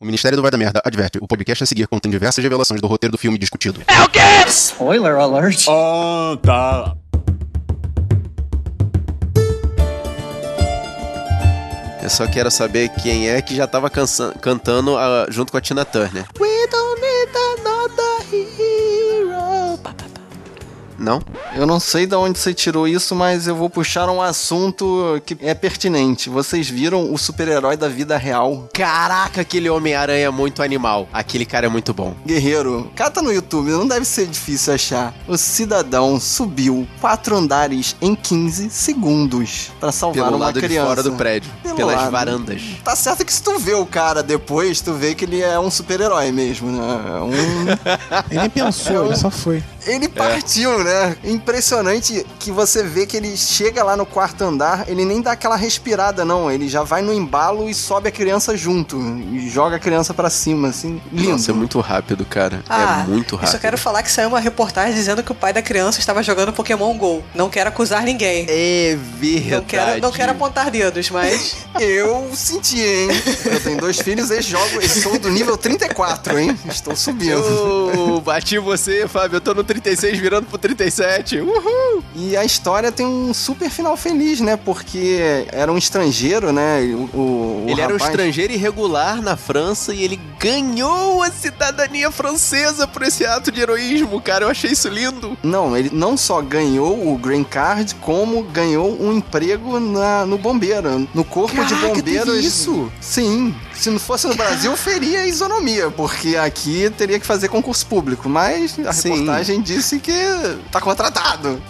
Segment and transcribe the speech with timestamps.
[0.00, 2.86] O Ministério do Vai da Merda adverte: o podcast a seguir contém diversas revelações do
[2.86, 3.80] roteiro do filme discutido.
[4.48, 5.66] Spoiler alert.
[5.68, 6.96] Ah, tá.
[12.02, 15.60] Eu só quero saber quem é que já tava cansa- cantando ah, junto com a
[15.60, 16.26] Tina Turner.
[16.38, 16.83] We don't
[21.04, 21.20] Não?
[21.54, 25.36] Eu não sei de onde você tirou isso, mas eu vou puxar um assunto que
[25.42, 26.28] é pertinente.
[26.30, 28.68] Vocês viram o super-herói da vida real?
[28.72, 31.06] Caraca, aquele Homem-Aranha é muito animal.
[31.12, 32.14] Aquele cara é muito bom.
[32.26, 35.14] Guerreiro, cata no YouTube, não deve ser difícil achar.
[35.28, 40.80] O cidadão subiu quatro andares em 15 segundos pra salvar Pelo uma lado criança.
[40.80, 41.50] de fora do prédio.
[41.62, 42.10] Pelo pelas lado.
[42.10, 42.62] varandas.
[42.82, 45.70] Tá certo que se tu vê o cara depois, tu vê que ele é um
[45.70, 47.04] super-herói mesmo, né?
[47.08, 47.64] É Um...
[48.30, 49.62] Ele nem pensou, ele só foi.
[49.86, 51.16] Ele partiu, né?
[51.24, 55.56] Impressionante que você vê que ele chega lá no quarto andar, ele nem dá aquela
[55.56, 56.50] respirada, não.
[56.50, 58.98] Ele já vai no embalo e sobe a criança junto.
[59.32, 61.00] E joga a criança pra cima, assim.
[61.12, 61.32] Lindo.
[61.32, 62.62] Nossa, é muito rápido, cara.
[62.68, 63.52] Ah, é muito Eu rápido.
[63.52, 66.52] só quero falar que saiu uma reportagem dizendo que o pai da criança estava jogando
[66.52, 67.22] Pokémon GO.
[67.34, 68.46] Não quero acusar ninguém.
[68.48, 69.50] É verdade.
[69.54, 71.56] Não quero, não quero apontar dedos, mas.
[71.80, 73.08] Eu senti, hein?
[73.44, 74.80] Eu tenho dois filhos e jogo.
[74.80, 76.58] Eu sou do nível 34, hein?
[76.68, 77.32] Estou subindo.
[77.34, 79.36] Eu bati você, Fábio.
[79.36, 81.40] Eu tô no 36 virando pro 37.
[81.40, 82.02] Uhul!
[82.14, 84.56] E a história tem um super final feliz, né?
[84.56, 86.80] Porque era um estrangeiro, né?
[87.12, 92.10] O, o- Ele era um rapaz- estrangeiro irregular na França e ele ganhou a cidadania
[92.10, 94.44] francesa por esse ato de heroísmo, cara.
[94.44, 95.36] Eu achei isso lindo.
[95.42, 101.08] Não, ele não só ganhou o green card, como ganhou um emprego na, no bombeiro,
[101.14, 102.26] no corpo de Caraca, bombeiros.
[102.34, 102.92] teve isso?
[103.00, 103.54] Sim.
[103.76, 108.28] Se não fosse no Brasil, feria isonomia, porque aqui teria que fazer concurso público.
[108.28, 109.10] Mas a Sim.
[109.10, 110.12] reportagem disse que
[110.70, 111.62] tá contratado.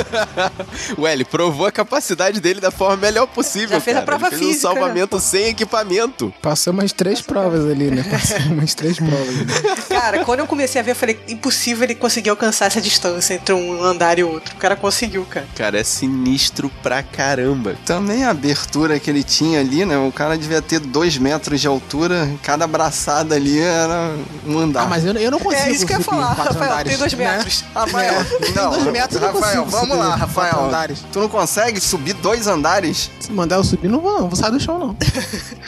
[0.98, 3.70] Ué, ele provou a capacidade dele da forma melhor possível.
[3.70, 4.06] Já fez a cara.
[4.06, 4.74] prova ele fez um física, né?
[4.74, 6.32] salvamento sem equipamento.
[6.40, 8.02] Passou umas três provas ali, né?
[8.02, 9.28] Passou umas três provas.
[9.28, 9.46] ali.
[9.88, 13.54] Cara, quando eu comecei a ver, eu falei, impossível ele conseguir alcançar essa distância entre
[13.54, 14.54] um andar e outro.
[14.54, 15.46] O cara conseguiu, cara.
[15.56, 17.76] Cara, é sinistro pra caramba.
[17.84, 19.96] Também a abertura que ele tinha ali, né?
[19.98, 24.14] O cara devia ter dois metros de altura, cada abraçada ali era
[24.46, 24.82] um andar.
[24.82, 26.98] Ah, mas eu, eu não consigo É isso que eu ia falar, Rafael, andares, tem
[26.98, 27.36] dois né?
[27.36, 27.64] metros.
[27.74, 28.14] Rafael,
[28.54, 30.64] não, dois metros eu não Rafael, vamos lá, quatro Rafael.
[30.66, 31.04] andares.
[31.12, 33.10] Tu não consegue subir dois andares?
[33.20, 34.28] Se mandar eu subir, não vou, não.
[34.28, 34.96] Vou sair do chão, não.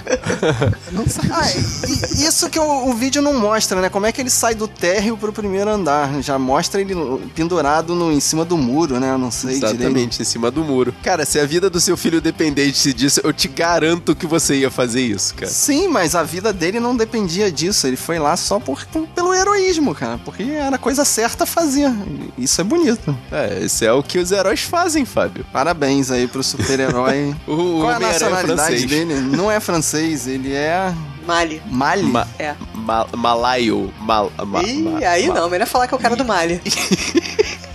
[0.93, 1.63] Não saio do Ah, chão.
[1.89, 3.89] e- isso que o, o vídeo não mostra, né?
[3.89, 6.21] Como é que ele sai do térreo pro primeiro andar?
[6.23, 6.95] Já mostra ele
[7.35, 9.11] pendurado no, em cima do muro, né?
[9.13, 9.75] Eu Não sei direito.
[9.77, 10.95] Exatamente, em cima do muro.
[11.03, 14.71] Cara, se a vida do seu filho dependesse disso, eu te garanto que você ia
[14.71, 15.51] fazer isso, cara.
[15.51, 17.87] Sim, mas a vida dele não dependia disso.
[17.87, 18.85] Ele foi lá só por,
[19.15, 20.19] pelo heroísmo, cara.
[20.25, 21.91] Porque era a coisa certa a fazer.
[22.39, 23.17] Isso é bonito.
[23.31, 25.45] É, isso é o que os heróis fazem, Fábio.
[25.53, 27.35] Parabéns aí pro super-herói.
[27.47, 28.87] O Qual é a é nacionalidade francês.
[28.87, 29.15] dele?
[29.15, 30.93] Não é francês, ele é
[31.27, 31.63] Mali.
[31.71, 32.03] Mali.
[32.03, 32.55] Ma- É.
[32.75, 33.93] Ma- Malaio.
[34.01, 36.61] Mal, ma- Ih, ma- aí ma- não, melhor falar que é o cara do Mali.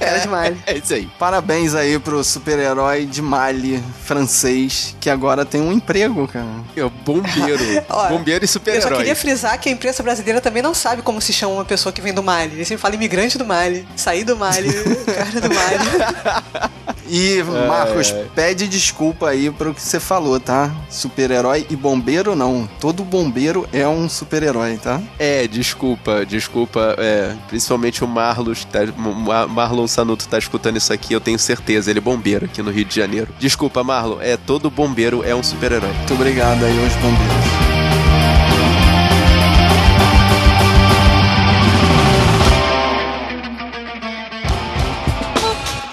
[0.08, 0.58] cara de Mali.
[0.66, 1.10] É isso aí.
[1.20, 6.46] Parabéns aí pro super-herói de Mali francês, que agora tem um emprego, cara.
[6.76, 7.64] É o bombeiro.
[7.90, 8.98] Ó, bombeiro e Eu só super-herói.
[8.98, 12.02] queria frisar que a imprensa brasileira também não sabe como se chama uma pessoa que
[12.02, 12.54] vem do Mali.
[12.54, 14.70] Eles sempre falam imigrante do Mali, sair do Mali,
[15.06, 16.68] cara do Mali.
[17.10, 20.70] E, Marcos, pede desculpa aí pro que você falou, tá?
[20.90, 22.68] Super-herói e bombeiro não.
[22.82, 25.02] Todo bombeiro é um super-herói, tá?
[25.18, 26.96] É, desculpa, desculpa.
[26.98, 31.90] É, principalmente o Marlos, tá, Ma- Marlon Sanuto tá escutando isso aqui, eu tenho certeza.
[31.90, 33.30] Ele é bombeiro aqui no Rio de Janeiro.
[33.40, 34.22] Desculpa, Marlon.
[34.22, 35.92] É, todo bombeiro é um super-herói.
[35.92, 37.36] Muito obrigado aí aos bombeiros.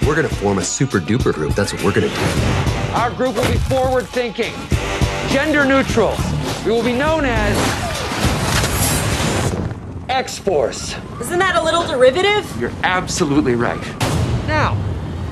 [0.02, 1.54] We're gonna form a super duper group.
[1.54, 2.94] That's what we're gonna do.
[2.94, 4.52] Our group will be forward thinking,
[5.30, 6.14] gender neutral.
[6.66, 7.93] We will be known as
[10.08, 10.94] X Force.
[11.20, 12.44] Isn't that a little derivative?
[12.60, 13.82] You're absolutely right.
[14.46, 14.76] Now,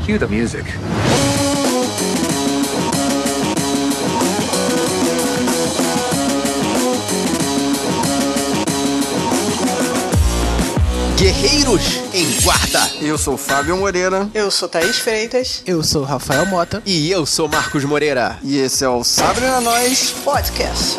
[0.04, 0.64] Cue the music.
[11.16, 11.82] Guerreiros
[12.12, 12.90] em Guarda.
[13.00, 15.62] Eu sou Fábio Moreira Eu sou Thaís Freitas.
[15.66, 16.82] Eu sou Rafael Mota.
[16.84, 18.38] E eu sou Marcos Moreira.
[18.42, 20.10] e esse é o Sabrina Nós.
[20.24, 20.96] Podcast.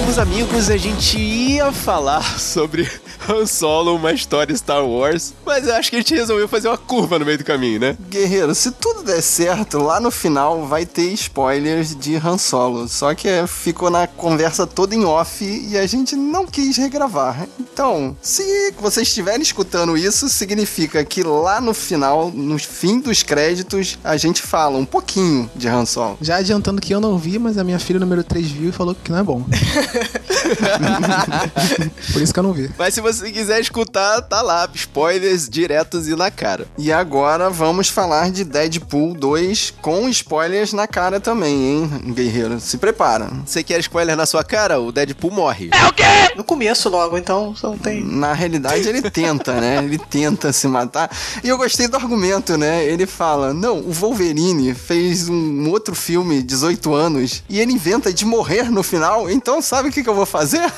[0.00, 2.90] Caríssimos amigos, a gente ia falar sobre
[3.28, 5.34] Han Solo, uma história Star Wars.
[5.44, 7.96] Mas eu acho que a gente resolveu fazer uma curva no meio do caminho, né?
[8.08, 12.88] Guerreiro, se tudo der certo, lá no final vai ter spoilers de Han Solo.
[12.88, 17.46] Só que é, ficou na conversa toda em off e a gente não quis regravar.
[17.58, 23.98] Então, se vocês estiverem escutando isso, significa que lá no final, no fim dos créditos,
[24.02, 26.16] a gente fala um pouquinho de Han Solo.
[26.22, 28.94] Já adiantando que eu não vi, mas a minha filha número 3 viu e falou
[28.94, 29.44] que não é bom.
[32.12, 32.70] Por isso que eu não vi.
[32.78, 34.68] Mas se você quiser escutar, tá lá.
[34.74, 36.66] Spoilers diretos e na cara.
[36.78, 42.60] E agora vamos falar de Deadpool 2 com spoilers na cara também, hein, guerreiro?
[42.60, 43.28] Se prepara.
[43.44, 44.80] Você quer spoiler na sua cara?
[44.80, 45.70] O Deadpool morre.
[46.36, 48.04] No começo logo, então não tem.
[48.04, 49.82] Na realidade, ele tenta, né?
[49.84, 51.10] Ele tenta se matar.
[51.42, 52.84] E eu gostei do argumento, né?
[52.84, 58.24] Ele fala: não, o Wolverine fez um outro filme, 18 anos, e ele inventa de
[58.24, 60.68] morrer no final, então sabe o que, que eu vou fazer?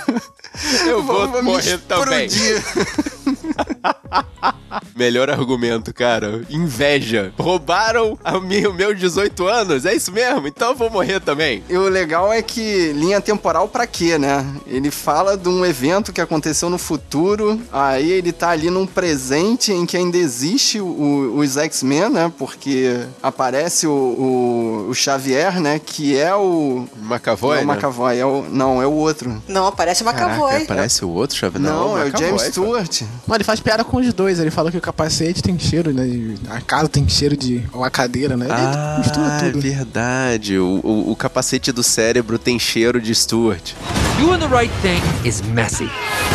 [0.87, 2.29] Eu vou me morrer também.
[4.97, 6.43] Melhor argumento, cara.
[6.51, 7.33] Inveja.
[7.39, 9.85] Roubaram a mi- o meu 18 anos?
[9.87, 10.47] É isso mesmo?
[10.47, 11.63] Então eu vou morrer também.
[11.69, 14.45] E o legal é que linha temporal pra quê, né?
[14.67, 19.73] Ele fala de um evento que aconteceu no futuro, aí ele tá ali num presente
[19.73, 22.33] em que ainda existe o- o- os X-Men, né?
[22.39, 25.79] Porque aparece o, o- o Xavier, né?
[25.85, 26.87] Que é o.
[27.03, 27.75] McAvoy, não é o né?
[27.75, 29.43] McAvoy, é o, não, é o outro.
[29.49, 30.65] Não, aparece McAvoy.
[30.67, 32.43] parece o outro chave Não, é o McAvoy, James.
[32.43, 33.03] Stewart.
[33.27, 34.39] Mas ele faz piada com os dois.
[34.39, 36.05] Ele fala que o capacete tem cheiro, né?
[36.51, 37.63] A casa tem cheiro de.
[37.73, 38.47] Ou a cadeira, né?
[38.47, 39.61] Ele Ah, mistura é tudo.
[39.61, 40.59] verdade.
[40.59, 43.73] O, o- o capacete do cérebro tem cheiro de Stuart.
[44.19, 45.89] Doing the right thing is messy.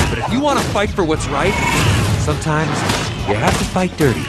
[0.10, 1.54] But if you want to fight for what's right,
[2.26, 2.70] sometimes
[3.28, 4.26] you have to fight dirty.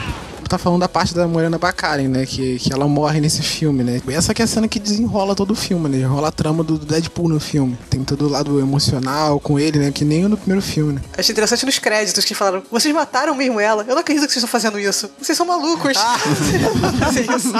[0.49, 2.25] Tá falando da parte da Morena Baccarin, né?
[2.25, 4.01] Que, que ela morre nesse filme, né?
[4.09, 5.99] Essa que é a cena que desenrola todo o filme, né?
[5.99, 7.77] Enrola a trama do Deadpool no filme.
[7.89, 9.91] Tem todo o lado emocional com ele, né?
[9.91, 11.01] Que nem no primeiro filme, né?
[11.17, 13.83] Achei interessante nos créditos que falaram: vocês mataram mesmo ela?
[13.87, 15.09] Eu não acredito que vocês estão fazendo isso.
[15.21, 15.97] Vocês são malucos.
[16.39, 17.53] Vocês não vão fazer isso.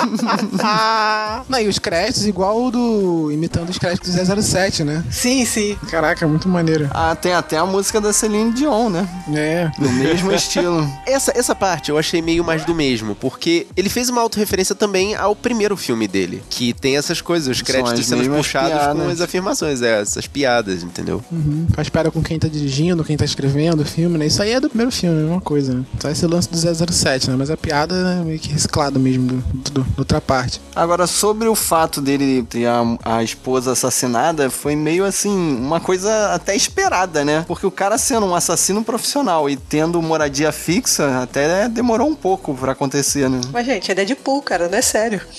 [1.47, 3.31] Não, e os créditos igual o do.
[3.31, 5.03] imitando os créditos do 007, né?
[5.11, 5.77] Sim, sim.
[5.89, 6.89] Caraca, muito maneiro.
[6.91, 9.07] Ah, tem até a música da Celine Dion, né?
[9.33, 9.71] É.
[9.77, 10.87] No mesmo estilo.
[11.05, 15.13] Essa, essa parte eu achei meio mais do mesmo, porque ele fez uma autorreferência também
[15.15, 19.11] ao primeiro filme dele, que tem essas coisas, os créditos sendo puxados com piadas.
[19.11, 21.21] as afirmações, é, essas piadas, entendeu?
[21.29, 21.67] Uhum.
[21.75, 24.27] Faz piada com quem tá dirigindo, quem tá escrevendo o filme, né?
[24.27, 25.83] Isso aí é do primeiro filme, é a mesma coisa, né?
[25.99, 26.57] Só esse lance do
[26.93, 27.35] 007, né?
[27.37, 30.61] Mas a piada é meio que reciclada mesmo do, do, do- da outra parte.
[30.73, 36.33] Agora, sobre o fato dele ter a, a esposa assassinada, foi meio assim, uma coisa
[36.33, 37.43] até esperada, né?
[37.47, 42.53] Porque o cara sendo um assassino profissional e tendo moradia fixa, até demorou um pouco
[42.55, 43.41] pra acontecer, né?
[43.51, 45.21] Mas, gente, é Deadpool, cara, não é sério.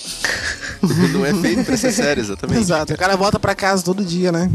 [1.12, 2.59] Não é feito pra ser sério, exatamente.
[2.61, 2.94] Exato.
[2.94, 4.50] O cara volta pra casa todo dia, né?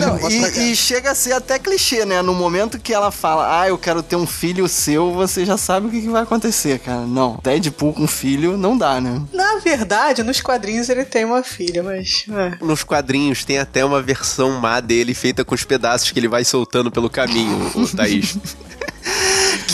[0.00, 2.20] Não, pra e, e chega a ser até clichê, né?
[2.20, 5.86] No momento que ela fala, ah, eu quero ter um filho seu, você já sabe
[5.86, 7.02] o que, que vai acontecer, cara.
[7.02, 9.22] Não, Deadpool com filho não dá, né?
[9.32, 12.24] Na verdade, nos quadrinhos ele tem uma filha, mas.
[12.28, 12.64] é.
[12.64, 16.44] Nos quadrinhos tem até uma versão má dele feita com os pedaços que ele vai
[16.44, 18.36] soltando pelo caminho, o Thaís.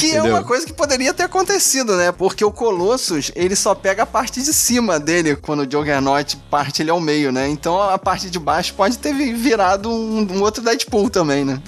[0.02, 0.34] Que é Entendeu?
[0.34, 2.10] uma coisa que poderia ter acontecido, né?
[2.10, 6.82] Porque o Colossus, ele só pega a parte de cima dele quando o Juggernaut parte
[6.82, 7.48] ele ao meio, né?
[7.48, 11.62] Então a parte de baixo pode ter vi- virado um, um outro Deadpool também, né?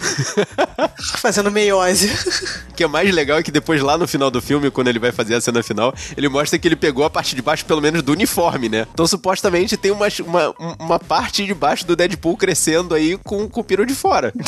[1.21, 2.11] Fazendo meiose.
[2.75, 4.99] O que é mais legal é que depois, lá no final do filme, quando ele
[4.99, 7.81] vai fazer a cena final, ele mostra que ele pegou a parte de baixo, pelo
[7.81, 8.85] menos, do uniforme, né?
[8.93, 13.61] Então, supostamente, tem uma, uma, uma parte de baixo do Deadpool crescendo aí com, com
[13.61, 14.33] o piro de fora.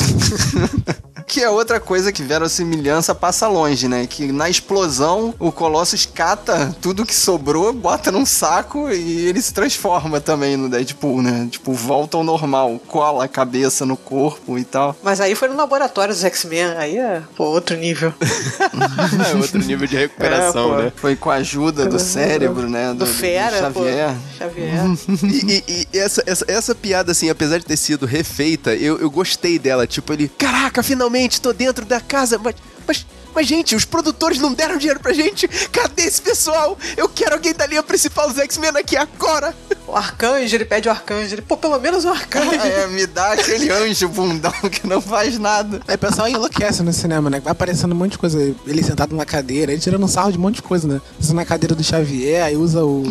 [1.25, 4.07] Que é outra coisa que verossimilhança passa longe, né?
[4.07, 9.53] Que na explosão o Colossus cata tudo que sobrou, bota num saco e ele se
[9.53, 11.47] transforma também no Deadpool, né?
[11.51, 14.95] Tipo, volta ao normal, cola a cabeça no corpo e tal.
[15.03, 18.13] Mas aí foi no laboratório dos X-Men, aí é pô, outro nível.
[18.21, 20.93] é outro nível de recuperação, É, pô, né?
[20.95, 22.93] Foi com a ajuda do cérebro, né?
[22.93, 23.83] Do, Fera, pô.
[23.83, 24.15] Xavier.
[24.37, 24.77] Xavier.
[25.27, 29.09] E, e- e essa, essa, essa piada, assim, apesar de ter sido refeita, eu, eu
[29.09, 29.85] gostei dela.
[29.87, 32.55] Tipo, ele, caraca, finalmente tô dentro da casa, mas.
[32.87, 33.05] Mas,
[33.37, 35.47] mas, gente, os produtores não deram dinheiro pra gente.
[35.71, 36.75] Cadê esse pessoal?
[36.97, 39.53] Eu quero alguém da linha principal dos X-Men aqui agora.
[39.87, 41.35] O arcanjo, ele pede o arcanjo.
[41.35, 42.51] Ele, pô, pelo menos o arcanjo.
[42.55, 45.79] É, me dá aquele anjo bundão que não faz nada.
[45.87, 47.39] Aí o pessoal enlouquece no cinema, né?
[47.39, 48.55] Vai aparecendo um monte de coisa.
[48.65, 50.99] Ele sentado na cadeira, ele tirando um sarro de um monte de coisa, né?
[51.19, 53.03] Usa na cadeira do Xavier, aí usa o,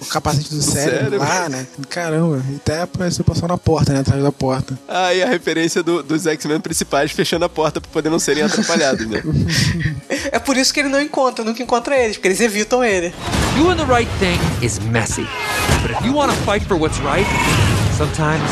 [0.00, 1.18] o capacete do cérebro, cérebro.
[1.18, 1.66] lá, né?
[1.90, 4.00] Caramba, e até apareceu o pessoal na porta, né?
[4.00, 4.78] Atrás da porta.
[4.88, 9.06] Aí a referência do- dos X-Men principais fechando a porta pra poder não serem atrapalhados,
[9.06, 9.22] né?
[10.32, 13.12] É por isso que ele não encontra, nunca encontra eles, porque eles evitam ele.
[13.56, 15.26] Doing the right thing is messy.
[15.82, 17.26] But if you want to fight for what's right,
[17.96, 18.42] sometimes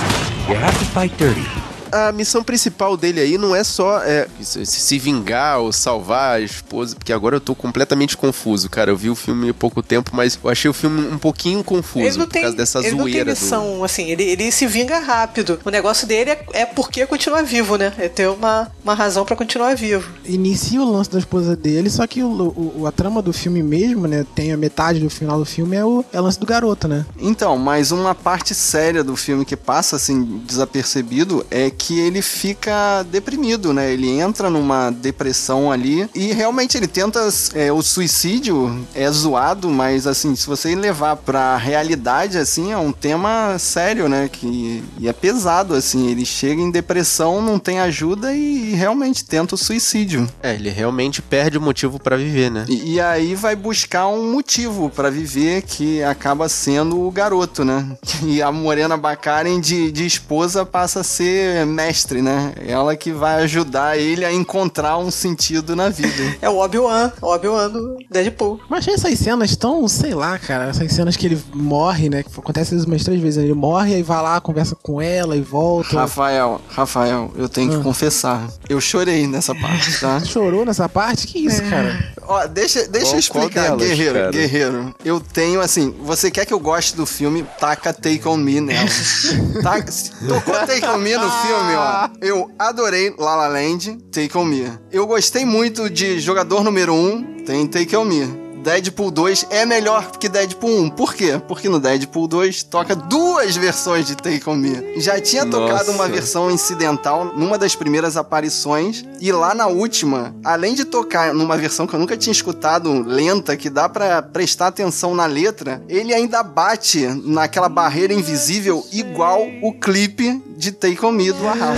[0.48, 1.65] you have to fight dirty.
[1.96, 6.40] A missão principal dele aí não é só é, se, se vingar ou salvar a
[6.40, 8.90] esposa, porque agora eu tô completamente confuso, cara.
[8.90, 12.04] Eu vi o filme há pouco tempo, mas eu achei o filme um pouquinho confuso
[12.06, 13.40] Ele por tem, causa dessa ele não tem zoeira do.
[13.40, 15.58] missão, assim, ele, ele se vinga rápido.
[15.64, 17.92] O negócio dele é, é porque continuar vivo, né?
[17.98, 20.08] É ter uma, uma razão pra continuar vivo.
[20.24, 24.06] Inicia o lance da esposa dele, só que o, o- a trama do filme mesmo,
[24.06, 24.24] né?
[24.34, 27.04] Tem a metade do final do filme é o, é o lance do garoto, né?
[27.18, 33.02] Então, mas uma parte séria do filme que passa assim desapercebido é que ele fica
[33.04, 33.92] deprimido, né?
[33.92, 40.06] Ele entra numa depressão ali e realmente ele tenta é, o suicídio é zoado, mas
[40.06, 44.28] assim se você levar pra realidade assim é um tema sério, né?
[44.30, 46.08] Que e é pesado assim.
[46.10, 50.28] Ele chega em depressão, não tem ajuda e, realmente tenta o suicídio.
[50.42, 52.64] É, ele realmente perde o motivo pra viver, né?
[52.68, 57.86] E, e aí vai buscar um motivo pra viver que acaba sendo o garoto, né?
[58.26, 62.52] E a Morena Baccarin de, de esposa passa a ser mestre, né?
[62.66, 66.06] Ela que vai ajudar ele a encontrar um sentido na vida.
[66.40, 68.60] É o Obi-Wan, o Obi-Wan do Deadpool.
[68.68, 72.22] Mas achei essas cenas tão, sei lá, cara, essas cenas que ele morre, né?
[72.22, 73.42] Que acontece umas três vezes.
[73.42, 75.96] Ele morre, aí vai lá, conversa com ela e volta.
[75.98, 77.76] Rafael, Rafael, eu tenho Ah.
[77.78, 78.46] que confessar.
[78.68, 80.20] Eu chorei nessa parte, tá?
[80.24, 81.26] Chorou nessa parte?
[81.26, 82.12] Que isso, cara?
[82.28, 84.30] Ó, deixa, deixa Qual- eu explicar, delas, guerreiro, cara?
[84.30, 84.94] guerreiro.
[85.04, 88.88] Eu tenho, assim, você quer que eu goste do filme, taca Take On Me nela.
[89.62, 89.92] Taca-
[90.28, 92.08] tocou Take On Me no filme, ó.
[92.20, 94.70] Eu adorei La La Land, Take On Me.
[94.90, 98.45] Eu gostei muito de Jogador Número 1, tem Take On Me.
[98.70, 100.90] Deadpool 2 é melhor que Deadpool 1.
[100.90, 101.40] Por quê?
[101.46, 105.00] Porque no Deadpool 2 toca duas versões de Take On Me.
[105.00, 105.68] Já tinha Nossa.
[105.68, 111.32] tocado uma versão incidental numa das primeiras aparições e lá na última, além de tocar
[111.32, 115.80] numa versão que eu nunca tinha escutado, lenta, que dá pra prestar atenção na letra,
[115.88, 121.72] ele ainda bate naquela barreira invisível igual o clipe de Take On Me do Ahá.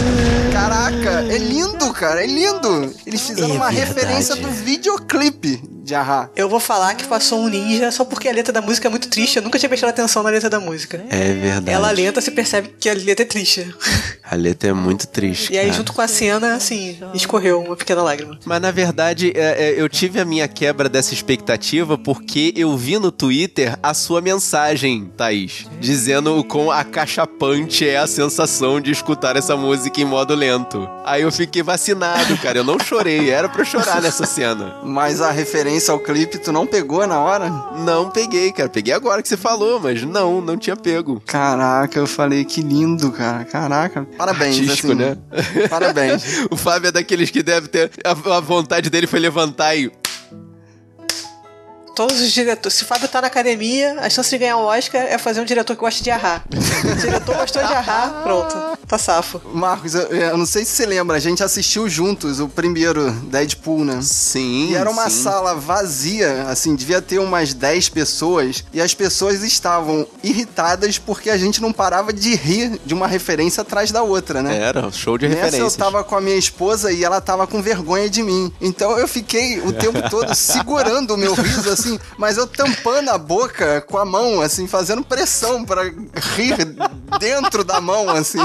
[0.54, 2.94] Caraca, é lindo, cara, é lindo.
[3.06, 3.92] Eles fizeram É uma verdade.
[3.94, 6.28] referência do videoclipe de Ahá.
[6.36, 9.08] Eu vou falar que passou um ninja só porque a letra da música é muito
[9.08, 9.36] triste.
[9.36, 11.02] Eu nunca tinha prestado atenção na letra da música.
[11.08, 11.70] É verdade.
[11.70, 13.74] Ela lenta, se percebe que a letra é triste.
[14.30, 15.50] A letra é muito triste.
[15.50, 15.76] E aí, cara.
[15.78, 18.38] junto com a cena, assim, escorreu uma pequena lágrima.
[18.44, 22.98] Mas na verdade, é, é, eu tive a minha quebra dessa expectativa porque eu vi
[22.98, 29.34] no Twitter a sua mensagem, Thaís, dizendo o quão acachapante é a sensação de escutar
[29.36, 30.86] essa música em modo lento.
[31.06, 32.58] Aí eu fiquei vacinado, cara.
[32.58, 34.76] Eu não chorei, era pra eu chorar nessa cena.
[34.84, 37.50] Mas a referência ao clipe tu não pegou na hora?
[37.78, 38.68] Não peguei, cara.
[38.68, 41.22] Peguei agora que você falou, mas não, não tinha pego.
[41.26, 43.44] Caraca, eu falei que lindo, cara.
[43.44, 44.06] Caraca.
[44.16, 44.96] Parabéns, Artístico, assim.
[44.96, 45.16] né?
[45.68, 46.46] Parabéns.
[46.50, 47.90] o Fábio é daqueles que deve ter.
[48.04, 49.92] A, a vontade dele foi levantar e.
[51.98, 52.78] Todos os diretores.
[52.78, 55.44] Se o Fábio tá na academia, a chance de ganhar um Oscar é fazer um
[55.44, 56.44] diretor que gosta de arrar.
[56.48, 58.78] o diretor gostou de arrar, pronto.
[58.86, 59.42] Tá safo.
[59.52, 63.84] Marcos, eu, eu não sei se você lembra, a gente assistiu juntos o primeiro Deadpool,
[63.84, 63.98] né?
[64.00, 64.68] Sim.
[64.70, 65.24] E era uma sim.
[65.24, 71.36] sala vazia, assim, devia ter umas 10 pessoas, e as pessoas estavam irritadas porque a
[71.36, 74.56] gente não parava de rir de uma referência atrás da outra, né?
[74.56, 78.08] Era, show de Nessa eu tava com a minha esposa e ela tava com vergonha
[78.08, 78.52] de mim.
[78.60, 83.18] Então eu fiquei o tempo todo segurando o meu riso, assim, mas eu tampando a
[83.18, 86.56] boca com a mão, assim, fazendo pressão pra rir
[87.20, 88.38] dentro da mão, assim.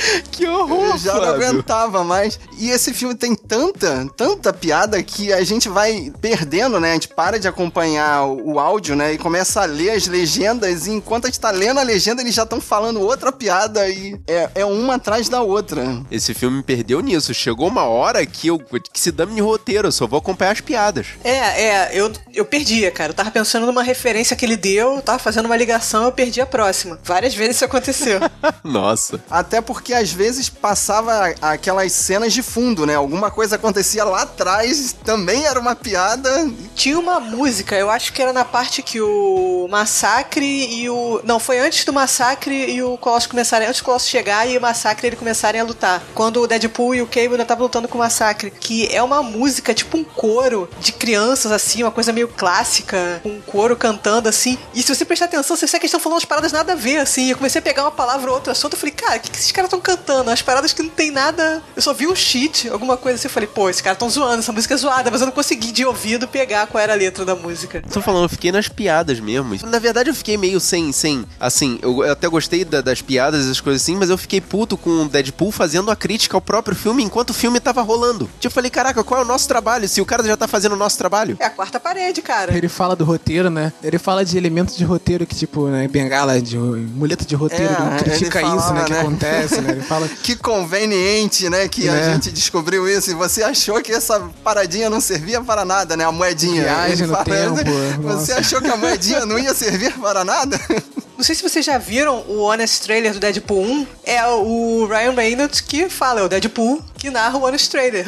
[0.30, 1.34] Que horror, Eu já não Fábio.
[1.46, 2.38] aguentava mais.
[2.58, 6.90] E esse filme tem tanta, tanta piada que a gente vai perdendo, né?
[6.90, 9.12] A gente para de acompanhar o, o áudio, né?
[9.12, 10.86] E começa a ler as legendas.
[10.86, 13.88] E enquanto a gente tá lendo a legenda, eles já estão falando outra piada.
[13.88, 16.02] E é, é uma atrás da outra.
[16.10, 17.34] Esse filme me perdeu nisso.
[17.34, 20.60] Chegou uma hora que eu que se dame de roteiro, eu só vou acompanhar as
[20.60, 21.06] piadas.
[21.24, 21.30] É,
[21.62, 23.10] é, eu, eu perdia, cara.
[23.10, 26.40] Eu tava pensando numa referência que ele deu, eu tava fazendo uma ligação, eu perdi
[26.40, 26.98] a próxima.
[27.02, 28.20] Várias vezes isso aconteceu.
[28.64, 29.22] Nossa.
[29.30, 32.94] Até porque às vezes passava aquelas cenas de fundo, né?
[32.94, 36.50] Alguma coisa acontecia lá atrás, também era uma piada.
[36.74, 41.20] Tinha uma música, eu acho que era na parte que o Massacre e o.
[41.24, 43.68] Não, foi antes do Massacre e o Colossus começarem.
[43.68, 46.02] Antes do Colossus chegar e o Massacre ele começarem a lutar.
[46.14, 48.50] Quando o Deadpool e o Cable ainda estavam lutando com o Massacre.
[48.50, 53.40] Que é uma música, tipo um coro de crianças, assim, uma coisa meio clássica, um
[53.40, 54.58] coro cantando assim.
[54.74, 56.76] E se você prestar atenção, você vê que eles estão falando umas paradas nada a
[56.76, 57.30] ver, assim.
[57.30, 58.76] Eu comecei a pegar uma palavra ou outra solta.
[58.76, 60.30] Eu falei, cara, o que, que esses caras estão cantando?
[60.30, 61.62] As paradas que não tem nada.
[61.74, 63.28] Eu só vi um cheat, alguma coisa assim.
[63.28, 65.72] Eu falei, pô, esses caras estão zoando, essa música é zoada, mas eu não consegui
[65.72, 67.82] de ouvido pegar qual era a letra da música.
[67.92, 69.56] Tô falando, eu fiquei nas piadas mesmo.
[69.66, 70.92] Na verdade, eu fiquei meio sem.
[70.92, 74.16] sem assim, eu eu até gostei da- das piadas e as coisas assim, mas eu
[74.16, 77.82] fiquei puto com o Deadpool fazendo a crítica ao próprio filme enquanto o filme tava
[77.82, 78.24] rolando.
[78.38, 79.88] Tipo, eu falei, caraca, qual é o nosso trabalho?
[79.88, 81.36] Se o cara já tá fazendo o nosso trabalho.
[81.40, 82.56] É a quarta parede, cara.
[82.56, 83.72] Ele fala do roteiro, né?
[83.82, 87.94] Ele fala de elementos de roteiro que, tipo, né, bengala de muleta de roteiro, É,
[87.94, 89.00] ele critica isso, né, falava, que né?
[89.00, 89.69] acontece, né?
[89.70, 90.08] Ele fala.
[90.22, 91.68] Que conveniente, né?
[91.68, 92.12] Que a É.
[92.12, 93.10] gente descobriu isso.
[93.10, 96.04] E você achou que essa paradinha não servia para nada, né?
[96.04, 96.62] A moedinha.
[96.64, 97.70] Viagem Ele no falando, tempo,
[98.02, 98.34] Você nossa.
[98.40, 100.58] achou que a moedinha não ia servir para nada?
[101.20, 103.86] Não sei se vocês já viram o Honest Trailer do Deadpool 1.
[104.04, 108.06] É o Ryan Reynolds que fala, é o Deadpool que narra o Honest Trailer.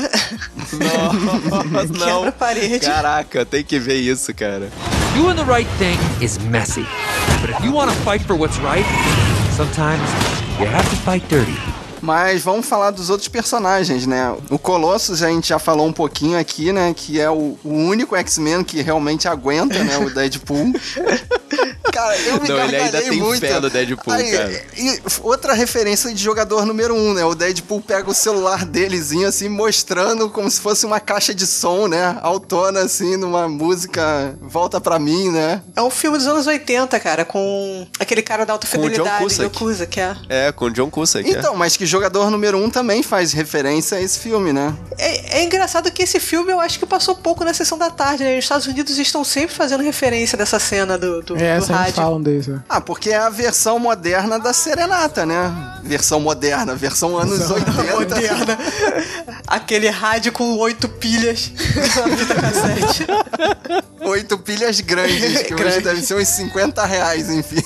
[0.73, 2.07] Nossa, não.
[2.07, 2.81] Quebra a parede.
[2.87, 4.71] Caraca, tem que ver isso, cara.
[5.15, 6.87] Doing the right thing is messy.
[7.43, 8.87] But if you want to fight for what's right,
[9.57, 10.01] sometimes
[10.61, 11.57] you have to fight dirty.
[12.01, 14.37] Mas vamos falar dos outros personagens, né?
[14.51, 16.93] O Colossus a gente já falou um pouquinho aqui, né?
[16.93, 19.99] Que é o, o único X-Men que realmente aguenta, né?
[19.99, 20.73] O Deadpool.
[22.03, 23.41] Cara, eu me Não, ele ainda tem muito.
[23.41, 24.65] fé no Deadpool, Aí, cara.
[24.77, 27.25] E outra referência de jogador número um, né?
[27.25, 31.87] O Deadpool pega o celular delezinho, assim, mostrando como se fosse uma caixa de som,
[31.87, 32.19] né?
[32.23, 35.63] Autona, assim, numa música Volta Pra Mim, né?
[35.77, 38.89] É um filme dos anos 80, cara, com aquele cara da alta Com o John
[38.89, 39.91] fidelidade, Cusack.
[39.93, 40.17] Que é.
[40.29, 41.29] É, com o John Cusack.
[41.29, 41.39] é.
[41.39, 44.75] Então, mas que jogador número um também faz referência a esse filme, né?
[44.99, 48.25] É, é engraçado que esse filme eu acho que passou pouco na sessão da tarde,
[48.25, 48.39] né?
[48.39, 52.03] Os Estados Unidos estão sempre fazendo referência dessa cena do, do, É, do sempre rádio.
[52.03, 52.61] falam desse.
[52.69, 55.81] Ah, porque é a versão moderna da Serenata, né?
[55.83, 57.73] Versão moderna, versão anos 80.
[57.93, 58.59] Moderna.
[59.47, 63.07] Aquele rádio com oito pilhas na fita cassete.
[64.05, 67.63] Oito pilhas grandes, que hoje deve ser uns 50 reais, enfim.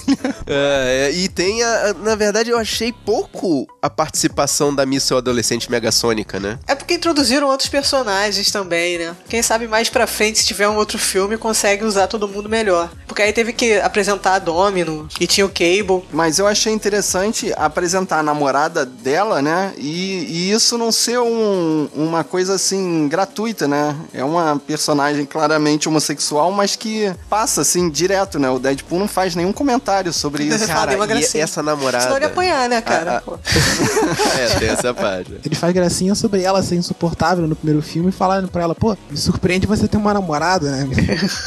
[0.47, 1.95] É, é, e tem a.
[1.95, 6.59] Na verdade, eu achei pouco a participação da míssil adolescente megassônica, né?
[6.66, 9.16] É porque introduziram outros personagens também, né?
[9.28, 12.90] Quem sabe mais pra frente, se tiver um outro filme, consegue usar todo mundo melhor.
[13.07, 16.05] Porque aí teve que apresentar a Domino e tinha o Cable.
[16.12, 19.73] Mas eu achei interessante apresentar a namorada dela, né?
[19.78, 23.97] E, e isso não ser um- uma coisa assim gratuita, né?
[24.12, 28.50] É uma personagem claramente homossexual, mas que passa assim direto, né?
[28.50, 30.66] O Deadpool não faz nenhum comentário sobre isso.
[30.66, 32.04] Deu uma e essa namorada.
[32.04, 33.12] Senão ele ia apanhar, né, cara?
[33.12, 33.21] Ah, ah.
[33.21, 33.38] Pô.
[34.38, 35.35] é, tem essa parte.
[35.45, 38.97] Ele faz gracinha sobre ela ser insuportável no primeiro filme e falando pra ela, pô,
[39.11, 40.88] me surpreende você ter uma namorada, né?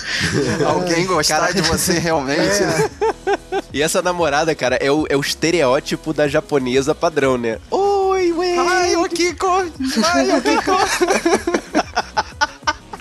[0.67, 2.62] Alguém gostar de você realmente.
[2.62, 2.89] né?
[3.74, 7.59] E essa namorada, cara, é o, é o estereótipo da japonesa padrão, né?
[7.69, 8.57] Oi, ué!
[8.57, 9.48] Ai, o Kiko!
[10.03, 10.71] Ai, o Kiko!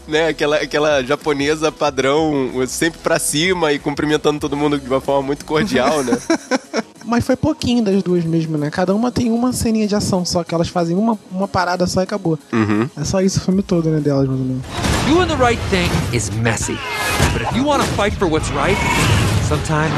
[0.08, 0.28] Né?
[0.28, 5.44] Aquela, aquela japonesa padrão, sempre pra cima e cumprimentando todo mundo de uma forma muito
[5.44, 6.16] cordial, né?
[7.04, 8.70] Mas foi pouquinho das duas mesmo, né?
[8.70, 12.00] Cada uma tem uma ceninha de ação, só que elas fazem uma, uma parada só
[12.00, 12.38] e acabou.
[12.52, 12.88] Uhum.
[12.94, 14.62] É só isso o filme todo, né, delas, mais ou menos.
[15.08, 16.76] Doing the right thing is messy.
[17.32, 18.76] But if you want to fight for what's right,
[19.48, 19.94] sometimes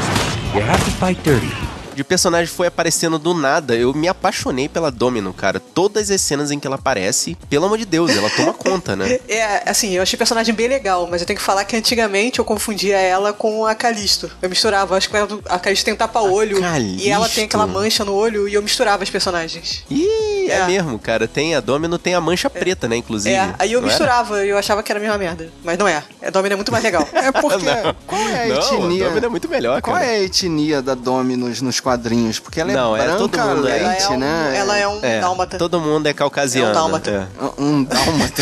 [0.55, 1.70] you have to fight dirty.
[1.95, 5.59] De personagem foi aparecendo do nada, eu me apaixonei pela Domino, cara.
[5.59, 9.19] Todas as cenas em que ela aparece, pelo amor de Deus, ela toma conta, né?
[9.27, 12.39] É, assim, eu achei a personagem bem legal, mas eu tenho que falar que antigamente
[12.39, 14.29] eu confundia ela com a Calisto.
[14.41, 15.15] Eu misturava, acho que
[15.47, 16.57] a Calisto tem um tapa-olho
[16.97, 19.83] e ela tem aquela mancha no olho e eu misturava as personagens.
[19.89, 20.67] Ih, é, É.
[20.67, 21.27] mesmo, cara.
[21.27, 23.33] Tem a Domino, tem a mancha preta, né, inclusive.
[23.35, 25.49] É, aí eu Não misturava e eu achava que era a mesma merda.
[25.63, 26.03] Mas não é.
[26.21, 27.07] A Domino é muito mais legal.
[27.13, 27.65] É porque.
[27.65, 27.95] Não.
[28.07, 29.05] Qual é a Não, a etnia?
[29.05, 30.07] Domino é muito melhor, Qual cara.
[30.07, 32.39] é a etnia da Dominus nos quadrinhos?
[32.39, 33.79] Porque ela é Não, é branca, todo mundo, é.
[33.79, 34.53] ela, leite, é um, né?
[34.57, 35.57] ela é um É, dálmata.
[35.57, 36.67] todo mundo é caucasiano.
[36.67, 37.29] É um dálmata.
[37.57, 38.41] Um dálmata.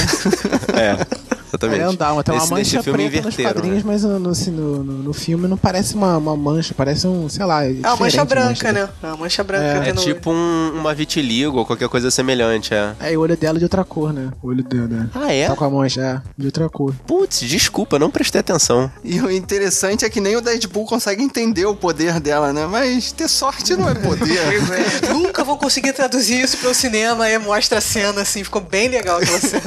[0.76, 1.82] É, é exatamente.
[1.82, 3.84] É dálmata, tem uma Nesse- nesse mancha filme preta nos quadrinhos, né?
[3.86, 7.46] mas no, assim, no, no, no filme não parece uma, uma mancha, parece um, sei
[7.46, 7.66] lá.
[7.66, 8.90] É uma mancha branca, né?
[9.04, 9.86] É uma mancha branca.
[9.86, 9.90] É.
[9.90, 12.94] É tipo um, uma vitiligo ou qualquer coisa semelhante, é.
[13.00, 14.30] É, e o olho dela é de outra cor, né?
[14.42, 14.88] O olho dela.
[14.88, 15.10] né?
[15.14, 15.48] Ah, é?
[15.48, 16.94] Tá com a mancha, é, de outra cor.
[17.08, 18.92] Putz, desculpa, não prestei atenção.
[19.04, 22.66] E o interessante é que nem o Deadpool consegue entender o poder dela, né?
[22.68, 24.40] Mas ter sorte não é poder.
[25.12, 29.18] Nunca vão conseguir traduzir isso pro cinema e mostra a cena assim, ficou bem legal
[29.18, 29.64] aquela cena.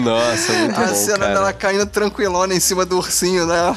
[0.00, 1.34] Nossa, muito a bom, cena cara.
[1.34, 3.54] dela caindo tranquilona em cima do ursinho, né?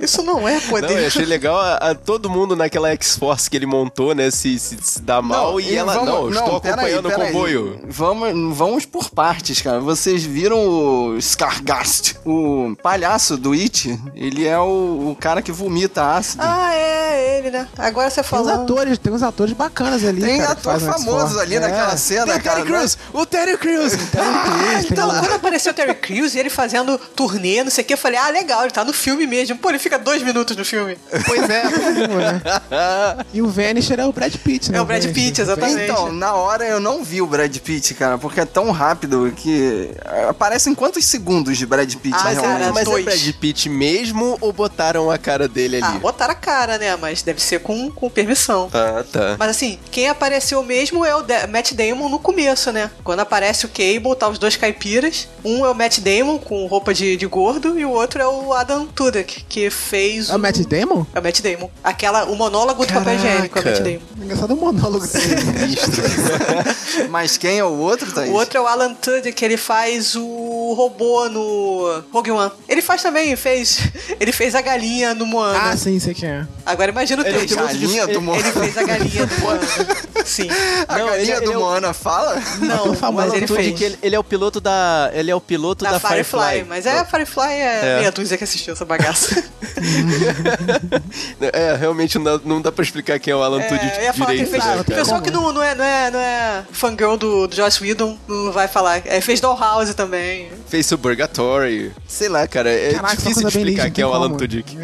[0.00, 0.88] Isso não é poder.
[0.90, 4.30] Não, eu achei legal a, a todo mundo naquela X-Force que ele montou, né?
[4.30, 7.22] Se, se, se dá mal e, ela, vamos- não, eu estou pera aí, acompanhando o
[7.22, 7.32] aí.
[7.32, 7.80] comboio.
[7.88, 9.80] Vamos, vamos por partes, cara.
[9.80, 13.98] Vocês viram o Scargast, o palhaço do It?
[14.14, 16.42] Ele é o, o cara que vomita ácido.
[16.44, 17.68] Ah, é ele, né?
[17.76, 18.62] Agora você Tem uns falou.
[18.62, 20.20] atores, tem uns atores bacanas ali.
[20.22, 21.40] Tem cara, que ator fazem famoso X-Force.
[21.40, 21.60] ali É.
[21.60, 22.64] naquela cena, cara.
[23.12, 23.67] o Terry Crews!
[24.18, 27.94] Ah, Então, quando apareceu o Terry Crews e ele fazendo turnê, não sei o que,
[27.94, 29.56] eu falei, ah, legal, ele tá no filme mesmo.
[29.58, 30.96] Pô, ele fica dois minutos no filme.
[31.26, 32.42] Pois é, né?
[33.32, 34.78] E o Vanisher é o Brad Pitt, né?
[34.78, 35.22] É o Brad Vanisher.
[35.24, 35.82] Pitt, exatamente.
[35.82, 39.90] Então, na hora eu não vi o Brad Pitt, cara, porque é tão rápido que
[40.28, 42.62] aparecem quantos segundos de Brad Pitt Ah, cara, realmente?
[42.68, 43.04] é, mas é dois.
[43.04, 45.98] Brad Pitt mesmo ou botaram a cara dele Ah, ali?
[45.98, 46.96] botaram a cara, né?
[46.96, 48.68] Mas deve ser com, com permissão.
[48.72, 49.36] Ah, tá.
[49.38, 52.90] Mas assim, quem apareceu mesmo é o Matt Damon no começo, né?
[53.04, 55.28] Quando aparece o Cable, tá os dois caipiras.
[55.44, 58.52] Um é o Matt Damon com roupa de, de gordo e o outro é o
[58.52, 61.06] Adam Tudyk, que fez É o Matt Damon?
[61.14, 61.70] É o Matt Damon.
[61.82, 64.00] Aquela, o monólogo do papel higiênico é o Matt Damon.
[64.24, 65.78] Engraçado o monólogo dele.
[67.10, 68.30] Mas quem é o outro, Thaís?
[68.30, 72.50] O outro é o Alan Tudyk, ele faz o robô no Rogue One.
[72.68, 73.78] Ele faz também, fez,
[74.20, 75.70] ele fez a galinha no Moana.
[75.70, 76.46] Ah, sim, sei quem é.
[76.66, 77.56] Agora imagina o Ele é texto.
[77.56, 78.42] galinha do ele, Moana.
[78.48, 79.60] ele fez a galinha do Moana.
[80.28, 80.48] Sim.
[80.86, 82.34] A Não, galinha ele- do ele é o- Moana fala?
[82.60, 83.92] Não, mas ele Tudyk, fez.
[83.92, 85.10] ele, ele é o piloto da.
[85.12, 86.64] Ele é o piloto da, Da Firefly, Firefly.
[86.68, 87.96] mas é a Firefly é, É.
[87.98, 89.42] meia dúzia que assistiu essa bagaça.
[91.52, 93.80] É, realmente não dá, não dá pra explicar quem é o Alan É, que ele
[93.80, 94.64] direito, fez.
[94.64, 97.82] né, o pessoal que não, não, é, não, é, não é fangirl do, do Joss
[97.82, 99.02] Whedon não vai falar.
[99.06, 100.50] É, fez Dollhouse também.
[100.68, 101.92] Fez Suburgatory.
[102.06, 104.38] Sei lá, cara, é Caraca, difícil de bem explicar lixo, quem é o Alan como.
[104.38, 104.76] Tudyk.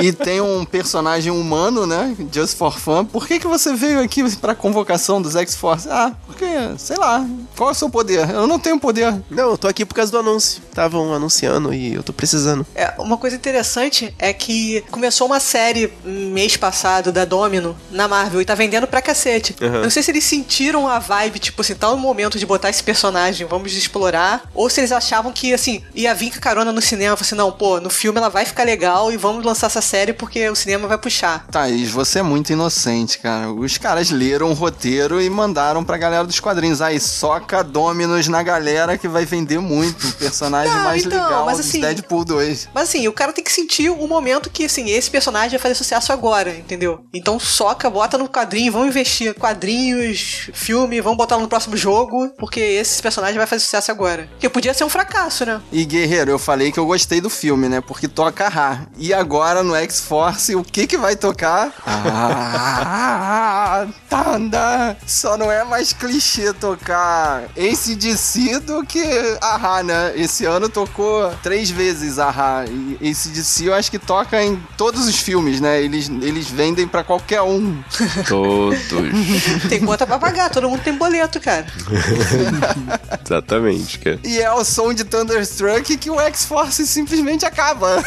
[0.00, 2.14] E tem um personagem humano, né?
[2.32, 3.04] Just for fun.
[3.04, 5.88] Por que, que você veio aqui pra convocação dos X-Force?
[5.90, 6.46] Ah, porque,
[6.78, 7.26] sei lá,
[7.56, 8.28] qual é o seu poder?
[8.30, 9.14] Eu não tenho poder.
[9.30, 10.62] Não, eu tô aqui por causa do anúncio.
[10.68, 12.66] Estavam anunciando e eu tô precisando.
[12.74, 18.40] É, uma coisa interessante é que começou uma série mês passado da Domino na Marvel
[18.40, 19.54] e tá vendendo pra cacete.
[19.60, 19.74] Uhum.
[19.74, 22.70] Eu não sei se eles sentiram a vibe, tipo assim, tá no momento de botar
[22.70, 26.80] esse personagem, vamos explorar, ou se eles achavam que, assim, ia vir com carona no
[26.80, 30.12] cinema, assim, não, pô, no filme ela vai ficar legal e vamos lançar essa série
[30.12, 31.46] porque o cinema vai puxar.
[31.50, 33.52] Thaís, você é muito inocente, cara.
[33.52, 36.80] Os caras leram o roteiro e mandaram pra galera dos quadrinhos.
[36.80, 40.08] Aí, soca Dominos na galera que vai vender muito.
[40.08, 42.68] O personagem Não, mais então, legal mas assim- Deadpool 2.
[42.74, 45.76] Mas assim, o cara tem que sentir o momento que, assim, esse personagem vai fazer
[45.76, 47.04] sucesso agora, entendeu?
[47.14, 49.34] Então soca, bota no quadrinho, vamos investir.
[49.34, 54.26] Quadrinhos, filme, vamos botar no próximo jogo, porque esse personagem vai fazer sucesso agora.
[54.32, 55.60] Porque podia ser um fracasso, né?
[55.70, 57.80] E Guerreiro, eu falei que eu gostei do filme, né?
[57.80, 58.80] Porque toca Ra.
[58.98, 61.72] E agora no X-Force, o que que vai tocar?
[62.94, 64.96] Ah, Tanda!
[65.06, 67.11] Só não é mais clichê tocar
[67.56, 69.02] ACDC do que
[69.40, 70.12] Ahá, né?
[70.16, 72.64] Esse ano tocou três vezes Ahá.
[72.66, 75.82] E ACDC eu acho que toca em todos os filmes, né?
[75.82, 77.82] Eles, eles vendem pra qualquer um.
[78.28, 78.78] Todos.
[79.68, 81.66] Tem conta pra pagar, todo mundo tem boleto, cara.
[83.24, 84.18] Exatamente, cara.
[84.24, 88.02] E é o som de Thunderstruck que o X-Force simplesmente acaba.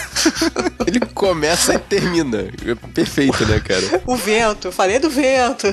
[0.85, 2.39] Ele começa e termina.
[2.65, 4.01] É Perfeito, né, cara?
[4.05, 5.67] O vento, eu falei do vento.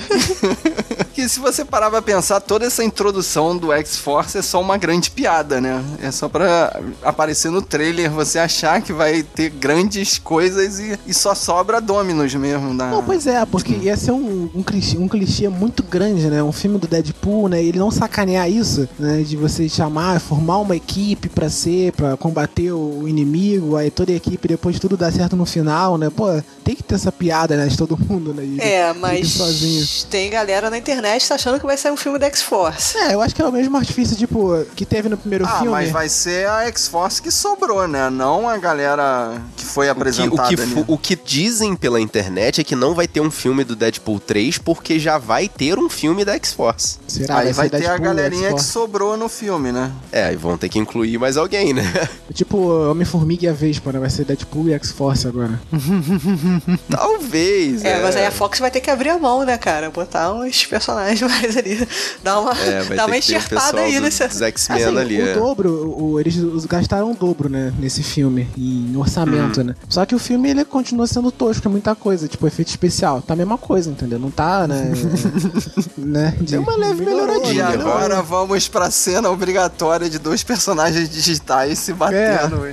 [1.13, 5.11] Que se você parar pra pensar, toda essa introdução do X-Force é só uma grande
[5.11, 5.83] piada, né?
[6.03, 11.13] É só pra aparecer no trailer, você achar que vai ter grandes coisas e, e
[11.13, 12.77] só sobra Dominos mesmo.
[12.77, 12.91] Da...
[12.91, 16.43] Não, pois é, porque ia ser um, um, clichê, um clichê muito grande, né?
[16.43, 17.63] Um filme do Deadpool, né?
[17.63, 19.23] Ele não sacanear isso, né?
[19.23, 24.15] De você chamar, formar uma equipe pra ser, pra combater o inimigo, aí toda a
[24.15, 26.11] equipe depois tudo dá certo no final, né?
[26.11, 26.27] Pô,
[26.65, 27.67] tem que ter essa piada, né?
[27.67, 28.43] De todo mundo, né?
[28.45, 29.85] De- É, mas sozinho.
[30.11, 32.97] tem galera na internet tá achando que vai sair um filme da X-Force.
[33.09, 35.71] É, eu acho que é o mesmo artifício, tipo, que teve no primeiro Ah, filme.
[35.71, 38.09] mas vai ser a X-Force que sobrou, né?
[38.11, 40.73] Não a galera que foi O que, apresentada o, que, ali.
[40.73, 44.21] fu- o que dizem pela internet é que não vai ter um filme do Deadpool
[44.21, 46.99] 3 porque já vai ter um filme da X-Force.
[47.09, 47.39] Será?
[47.39, 48.69] Aí vai ser ter a Deadpool, galerinha que X-Force.
[48.73, 49.91] sobrou no filme, né?
[50.13, 51.83] É, aí vão ter que incluir mais alguém, né?
[52.33, 52.57] Tipo,
[52.91, 53.99] Homem-Formiga e a Vespa, né?
[53.99, 55.61] Vai ser Deadpool e X-Force agora.
[56.89, 57.85] Talvez.
[57.85, 59.91] É, mas aí a Fox vai ter que abrir a mão, né, cara?
[59.91, 61.87] Botar uns personagens mais ali.
[62.23, 64.27] Dar uma, É, vai ter uma enxertada aí do- nesse.
[64.29, 65.23] dos X-Men Assim, ali.
[65.23, 65.35] o é.
[65.35, 69.65] dobro, o, eles os- gastaram o dobro, né, nesse filme, em orçamento, Hum.
[69.65, 69.75] né?
[69.89, 73.21] Só que o filme, ele continua sendo tosco, é muita coisa, tipo, efeito especial.
[73.23, 74.19] Tá a mesma coisa, entendeu?
[74.19, 74.93] Não tá, né?
[75.99, 81.09] né de, Tem uma leve melhoradinha, E agora vamos pra cena obrigatória de dois personagens
[81.09, 82.63] digitais se batendo.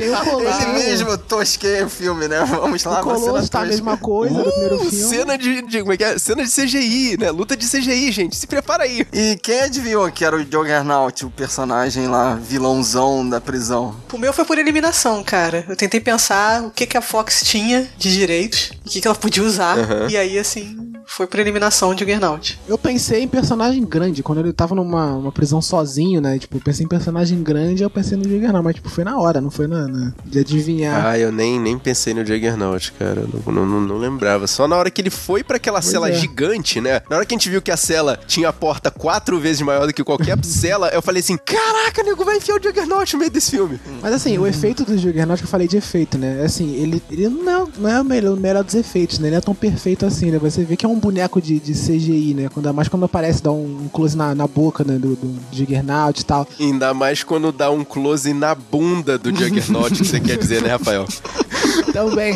[0.00, 0.68] Tem o Ele Colosso.
[0.70, 2.44] mesmo tosqueia o filme, né?
[2.44, 4.96] Vamos lá, O Colosso tá a mesma coisa no primeiro Uh, filme.
[5.16, 6.18] cena de, de- como é que é?
[6.18, 7.30] Cena de CGI, né?
[7.30, 8.36] Luta de CGI, gente.
[8.36, 9.06] Se prepara aí.
[9.12, 13.94] E quem adivinhou que era o Juggernaut, o personagem lá, vilãozão da prisão?
[14.12, 15.64] O meu foi por eliminação, cara.
[15.68, 19.14] Eu tentei pensar o que, que a Fox tinha de direitos, o que, que ela
[19.16, 20.06] podia usar, Aham.
[20.10, 22.58] e aí, assim, foi por eliminação de Juggernaut.
[22.68, 26.38] Eu pensei em personagem grande, quando ele tava numa uma prisão sozinho, né?
[26.38, 29.40] Tipo, eu pensei em personagem grande, eu pensei no Juggernaut, mas tipo, foi na hora,
[29.40, 31.04] não foi na, na- de adivinhar.
[31.06, 33.24] Ah, eu nem, nem pensei no Juggernaut, cara.
[33.46, 34.46] Não, não, não- lembrava.
[34.46, 36.12] Só na hora que ele foi pra aquela Pois cela é.
[36.14, 37.02] gigante, né?
[37.10, 39.86] Na hora que a gente viu que a cela tinha a porta quatro vezes maior
[39.86, 43.30] do que qualquer cela, eu falei assim: caraca, nego, vai enfiar o Juggernaut no meio
[43.30, 43.80] desse filme.
[44.00, 46.42] Mas assim, o efeito do Juggernaut que eu falei de efeito, né?
[46.44, 49.26] Assim, ele, ele não, é, não é o melhor, o melhor dos efeitos, né?
[49.28, 50.38] Ele não é tão perfeito assim, né?
[50.38, 52.48] Você vê que é um boneco de, de CGI, né?
[52.52, 56.24] Quando, mais quando aparece, dá um close na, na boca né, do, do Juggernaut e
[56.24, 56.46] tal.
[56.58, 60.70] Ainda mais quando dá um close na bunda do Juggernaut, que você quer dizer, né,
[60.70, 61.06] Rafael?
[61.92, 62.34] Também.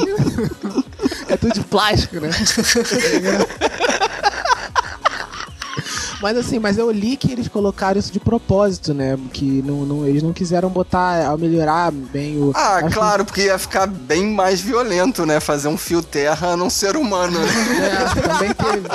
[1.29, 2.31] é tudo de plástico, né?
[6.25, 9.19] Mas assim, mas eu li que eles colocaram isso de propósito, né?
[9.31, 12.51] Que não, não, eles não quiseram botar, ao melhorar bem o.
[12.55, 15.39] Ah, acho claro, porque ia ficar bem mais violento, né?
[15.39, 17.39] Fazer um fio terra num ser humano.
[17.39, 17.47] né?
[17.47, 18.89] que- É, também teve.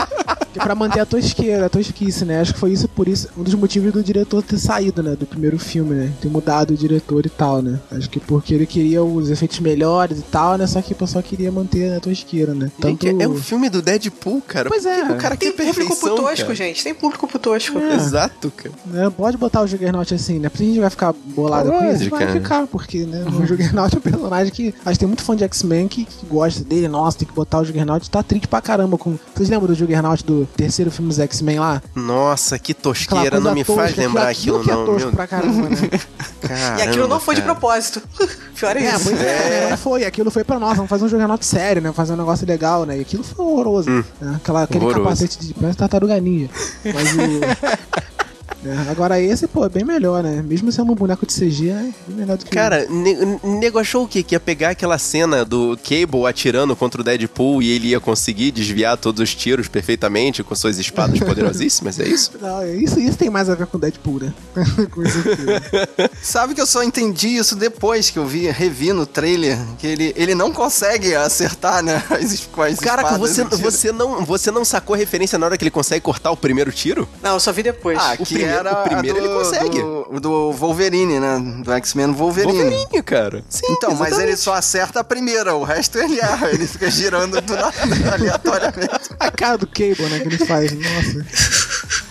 [0.54, 2.42] Que pra manter a tosqueira, a tosquice, né?
[2.42, 5.16] Acho que foi isso por isso, um dos motivos do diretor ter saído, né?
[5.16, 6.12] Do primeiro filme, né?
[6.22, 7.80] Ter mudado o diretor e tal, né?
[7.92, 10.66] Acho que porque ele queria os efeitos melhores e tal, né?
[10.68, 12.72] Só que o pessoal queria manter a tosqueira, né?
[12.80, 13.08] Tanto...
[13.08, 14.70] É um filme do Deadpool, cara.
[14.70, 15.04] Pois é.
[15.04, 16.56] O cara Tem quer público pro tosco, cara.
[16.56, 16.84] gente.
[16.84, 17.78] Tem público pro tosco.
[17.80, 17.96] É.
[17.96, 18.74] Exato, cara.
[18.86, 20.50] né, pode botar o Juggernaut assim, né?
[20.50, 23.26] Porque a gente vai ficar bolado com isso, vai ficar, porque, né?
[23.26, 24.74] O Juggernaut é um personagem que.
[24.86, 26.88] Acho que tem muito fã de X-Men que, que gosta dele.
[26.88, 28.10] Nossa, tem que botar o Juggernaut.
[28.10, 28.98] Tá triste pra caramba.
[28.98, 29.18] Com...
[29.36, 31.82] Vocês lembram do Juggernaut do terceiro filme dos X-Men lá?
[31.96, 34.86] Nossa, que tosqueira, não me tosca, faz lembrar aquilo, que é não.
[34.86, 35.78] tosco Meu pra caramba, né?
[36.80, 37.54] e aquilo não Caramba, foi de cara.
[37.54, 38.02] propósito.
[38.60, 39.04] Pior é, É, isso.
[39.06, 39.68] pois é, né?
[39.70, 40.06] não foi.
[40.06, 41.92] Aquilo foi pra nós, vamos fazer um Juggernaut sério, né?
[41.94, 42.98] Fazer um negócio legal, né?
[42.98, 43.90] E aquilo foi horroroso.
[43.90, 44.04] né?
[44.36, 45.04] Aquela, aquele horroroso.
[45.04, 46.50] capacete de parece tartaruga ninja.
[46.86, 48.19] Mas o.
[48.64, 50.42] né, Agora esse, pô, é bem melhor, né?
[50.42, 53.80] Mesmo sendo um boneco de CG, é bem melhor do que Cara, ne- o nego
[53.80, 54.22] achou o quê?
[54.24, 58.52] Que ia pegar aquela cena do Cable atirando contra o Deadpool e ele ia conseguir
[58.52, 62.32] desviar todos os tiros perfeitamente com suas espadas poderosíssimas, é isso?
[62.42, 64.34] Não, isso, isso tem mais a ver com Deadpool, né?
[64.92, 66.10] com isso aqui.
[66.22, 70.14] Sabe que eu só entendi isso depois que eu vi, revi no trailer, que ele,
[70.16, 72.04] ele não consegue acertar, né?
[72.10, 75.58] As, com as Caraca, espadas você, você, não, você não sacou a referência na hora
[75.58, 77.08] que ele consegue cortar o primeiro tiro?
[77.22, 77.98] Não, eu só vi depois.
[78.00, 79.82] Ah, O que era o primeiro do, ele consegue.
[79.82, 81.42] Do, do Wolverine, né?
[81.64, 82.52] Do X-Men Wolverine.
[82.62, 83.44] Wolverine, cara.
[83.50, 84.30] Sim, Então, mas exatamente.
[84.30, 87.74] ele só acerta a primeira, o resto ele erra, ele fica girando do nada,
[88.14, 89.10] aleatoriamente.
[89.20, 90.20] a cara do Cable, né?
[90.20, 90.72] Que ele faz.
[90.74, 91.26] Nossa.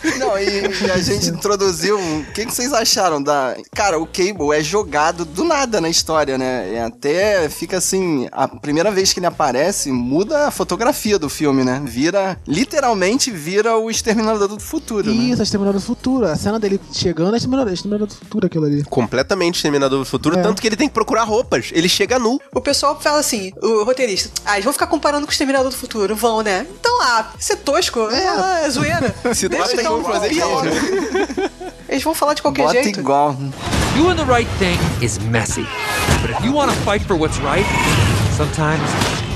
[0.19, 1.99] Não, e, e a gente introduziu.
[1.99, 3.57] O que, que vocês acharam da.
[3.75, 6.73] Cara, o Cable é jogado do nada na história, né?
[6.75, 8.29] E até fica assim.
[8.33, 11.81] A primeira vez que ele aparece, muda a fotografia do filme, né?
[11.85, 12.39] Vira.
[12.47, 15.25] Literalmente vira o Exterminador do Futuro, né?
[15.25, 16.27] Isso, a Exterminador do Futuro.
[16.27, 18.85] A cena dele chegando é Exterminador, Exterminador do Futuro, aquilo ali.
[18.85, 20.43] Completamente Exterminador do Futuro, É.
[20.43, 21.71] tanto que ele tem que procurar roupas.
[21.73, 22.41] Ele chega nu.
[22.55, 25.77] O pessoal fala assim, o roteirista, ah, eles vão ficar comparando com o Exterminador do
[25.77, 26.67] Futuro, vão, né?
[26.81, 29.15] Então, ah, isso é tosco, é, é zoeira.
[29.35, 30.65] Se Deixa então fazer pior.
[31.89, 33.01] Eles vão falar de qualquer Bota jeito.
[33.01, 33.35] igual.
[33.97, 35.67] Doing the right thing is messy.
[36.23, 37.67] But if you want to fight for what's right,
[38.37, 38.83] sometimes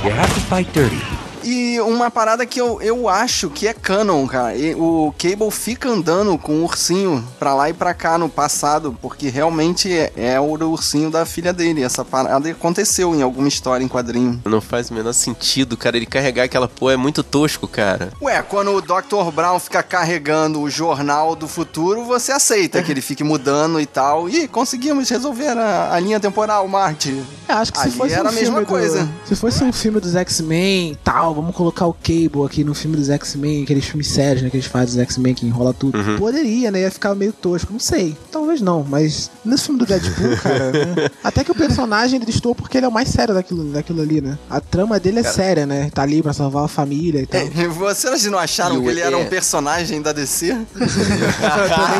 [0.04, 1.00] you have to fight dirty.
[1.44, 4.54] E uma parada que eu, eu acho que é canon, cara.
[4.56, 8.96] E o Cable fica andando com o ursinho pra lá e pra cá no passado,
[9.02, 11.82] porque realmente é, é o ursinho da filha dele.
[11.82, 14.40] Essa parada aconteceu em alguma história em quadrinho.
[14.44, 15.96] Não faz o menor sentido, cara.
[15.96, 18.12] Ele carregar aquela porra é muito tosco, cara.
[18.22, 19.30] Ué, quando o Dr.
[19.34, 24.28] Brown fica carregando o jornal do futuro, você aceita que ele fique mudando e tal.
[24.28, 27.22] E conseguimos resolver a, a linha temporal, Marte.
[27.48, 29.08] É, acho que se Ali fosse era um a mesma filme do- coisa.
[29.26, 32.96] Se fosse um filme dos X-Men e tal, vamos colocar o Cable aqui no filme
[32.96, 35.98] dos X-Men, aqueles filmes sérios, né, que eles fazem dos X-Men que enrola tudo.
[35.98, 36.18] Uhum.
[36.18, 36.80] Poderia, né?
[36.82, 37.72] Ia ficar meio tosco.
[37.72, 38.16] Não sei.
[38.30, 42.54] Talvez não, mas nesse filme do Deadpool, cara, né, até que o personagem ele estou
[42.54, 44.38] porque ele é o mais sério daquilo, daquilo ali, né?
[44.48, 45.90] A trama dele é séria, né?
[45.92, 47.40] Tá ali pra salvar a família e tal.
[47.40, 49.18] E Vocês não acharam E que ele era é.
[49.18, 50.56] um personagem da DC?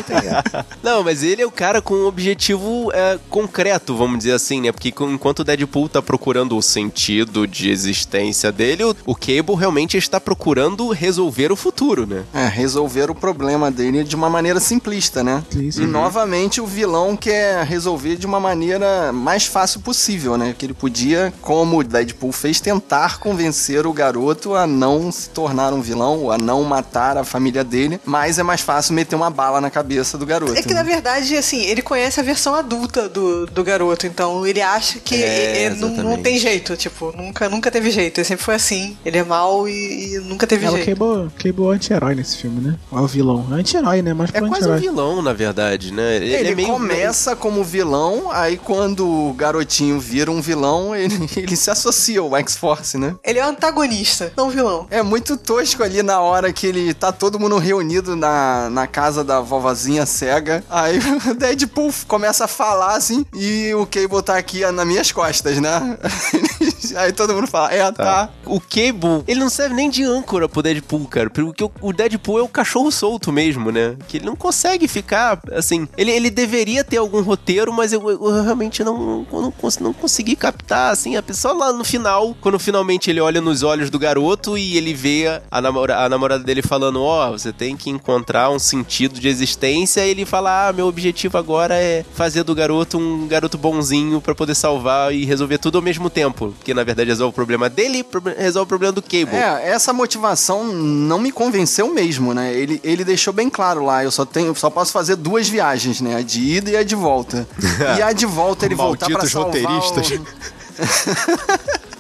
[0.83, 4.73] Não, mas ele é o cara com um objetivo é, concreto, vamos dizer assim, né?
[4.73, 9.97] Porque enquanto o Deadpool tá procurando o sentido de existência dele, o, o Cable realmente
[9.97, 12.25] está procurando resolver o futuro, né?
[12.35, 15.43] É, resolver o problema dele de uma maneira simplista, né?
[15.55, 15.83] Isso.
[15.83, 20.55] E novamente o vilão quer resolver de uma maneira mais fácil possível, né?
[20.59, 25.73] Que ele podia, como o Deadpool fez, tentar convencer o garoto a não se tornar
[25.73, 29.31] um vilão, ou a não matar a família dele, mas é mais fácil meter uma
[29.31, 30.55] bala na cabeça do garoto.
[30.59, 30.93] É que, na né?
[30.93, 35.65] verdade, assim, ele conhece a versão adulta do, do garoto, então ele acha que É,
[35.65, 36.23] é, não, não exatamente.
[36.23, 38.19] tem jeito, tipo, nunca, nunca teve jeito.
[38.19, 38.97] Ele sempre foi assim.
[39.05, 40.91] Ele é mau e, e nunca teve o jeito.
[40.91, 42.77] É o anti-herói nesse filme, né?
[42.91, 43.47] Ou é o vilão.
[43.51, 44.15] É anti-herói, né?
[44.15, 46.17] Mas É quase um vilão, na verdade, né?
[46.17, 51.29] Ele, Ele, é meio começa como vilão, aí quando o garotinho vira um vilão, ele,
[51.37, 53.15] ele se associa ao X-Force, né?
[53.25, 54.87] Ele é o antagonista, não vilão.
[54.91, 59.23] É muito tosco ali na hora que ele tá todo mundo reunido na, na casa
[59.23, 60.65] da vovozinha cega.
[60.69, 60.99] Aí
[61.31, 65.99] o Deadpool começa a falar assim e o Cable tá aqui nas minhas costas, né?
[66.97, 68.29] Aí todo mundo fala, é, tá.
[68.45, 71.31] O Cable, ele não serve nem de âncora pro Deadpool, cara.
[71.31, 73.97] Porque o- Deadpool é o cachorro solto mesmo, né?
[74.09, 75.89] Que ele não consegue ficar, assim...
[75.97, 80.93] Ele, ele deveria ter algum roteiro, mas eu, eu realmente não, não, não consegui captar,
[80.93, 84.77] assim, a pessoa lá no final, quando finalmente ele olha nos olhos do garoto e
[84.77, 89.19] ele vê a, namora, a namorada dele falando, ó, você tem que encontrar um sentido
[89.21, 93.57] de existência, e ele fala, ah, meu objetivo agora é fazer do garoto um garoto
[93.59, 96.55] bonzinho pra poder salvar e resolver tudo ao mesmo tempo.
[96.65, 98.05] Que na verdade resolve o problema dele
[98.39, 99.35] resolve o problema do Cable.
[99.35, 102.53] É, essa motivação não me convenceu mesmo, né?
[102.53, 106.17] Ele, ele deixou bem claro lá, eu só tenho, só posso fazer duas viagens, né?
[106.17, 107.47] A de ida e a de volta.
[107.99, 110.11] E a de volta ele voltar Malditos salvar roteiristas.
[110.11, 111.83] o...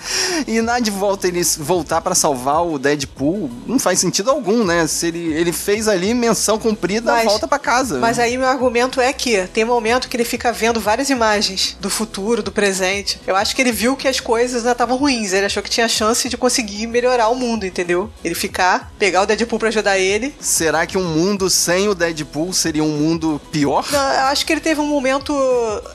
[0.47, 4.87] E na de volta ele voltar pra salvar o Deadpool não faz sentido algum, né?
[4.87, 7.99] Se ele, ele fez ali menção cumprida, Mas- volta pra casa.
[7.99, 11.89] Mas aí meu argumento é que tem momento que ele fica vendo várias imagens do
[11.91, 13.21] futuro, do presente.
[13.27, 15.33] Eu acho que ele viu que as coisas ainda estavam ruins.
[15.33, 18.11] Ele achou que tinha chance de conseguir melhorar o mundo, entendeu?
[18.25, 20.35] Ele ficar, pegar o Deadpool pra ajudar ele.
[20.41, 23.87] Será que um mundo sem o Deadpool seria um mundo pior?
[23.91, 25.33] Não, eu acho que ele teve um momento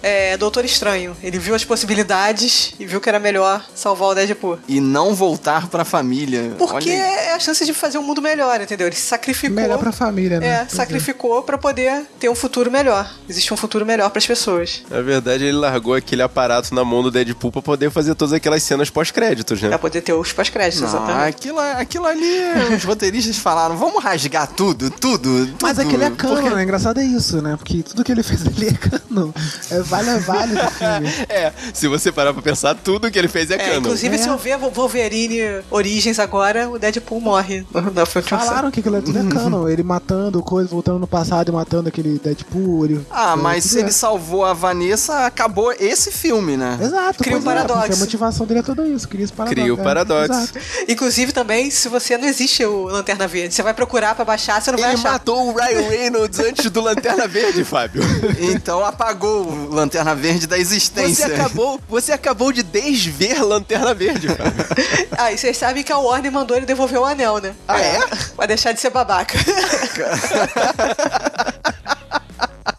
[0.02, 1.16] é, Doutor Estranho.
[1.22, 4.60] Ele viu as possibilidades e viu que era melhor salvar o Deadpool.
[4.68, 6.56] E não voltar pra família.
[6.58, 6.90] Porque
[7.38, 8.88] a chance de fazer um mundo melhor, entendeu?
[8.88, 9.56] Ele se sacrificou.
[9.56, 10.48] Melhor pra família, né?
[10.48, 13.10] É, Pois sacrificou pra poder ter um futuro melhor.
[13.30, 14.84] Existe um futuro melhor pras pessoas.
[14.90, 18.62] Na verdade, ele largou aquele aparato na mão do Deadpool pra poder fazer todas aquelas
[18.64, 19.70] cenas pós-créditos, né?
[19.70, 21.30] Pra poder ter os pós-créditos, exatamente.
[21.30, 22.42] aquilo, aquilo ali,
[22.76, 25.54] os roteiristas falaram, vamos rasgar tudo, tudo, tudo.
[25.62, 26.64] Mas aquele é canon, porque- né?
[26.64, 27.56] Engraçado é isso, né?
[27.58, 29.32] Porque tudo que ele fez ali é canon.
[29.72, 31.08] É vale a vale do filme.
[31.30, 33.80] É, se você parar pra pensar, tudo que ele fez é, É, canon.
[33.80, 34.18] inclusive, É.
[34.18, 39.02] se eu ver Wolverine Origins agora, o Deadpool morre na última Falaram que aquilo é
[39.02, 39.68] tudo é canon.
[39.68, 42.86] Ele matando coisa, voltando no passado e matando aquele Deadpool.
[42.86, 43.82] Ele, Ah, é, mas se é.
[43.82, 46.78] ele salvou a Vanessa, acabou esse filme, né?
[46.82, 47.24] Exato.
[47.24, 47.80] Cria um é, paradoxo.
[47.82, 49.08] porque a motivação dele é tudo isso.
[49.08, 49.62] Cria esse paradoxo.
[49.62, 50.54] Cria o é, paradoxo.
[50.88, 54.72] Inclusive, também, se você não existe o Lanterna Verde, você vai procurar pra baixar, você
[54.72, 55.14] não vai Ele achar.
[55.14, 58.02] matou o Ryan Reynolds antes do Lanterna Verde, Fábio.
[58.40, 61.28] Então apagou o Lanterna Verde da Você existência.
[61.28, 64.66] acabou, você acabou de desver Lanterna Verde, Fábio.
[65.20, 67.56] Ah, e vocês sabem que a Warner mandou ele devolver o anel, né?
[67.68, 68.00] Ah, é?
[68.36, 69.38] Vai deixar de ser babaca.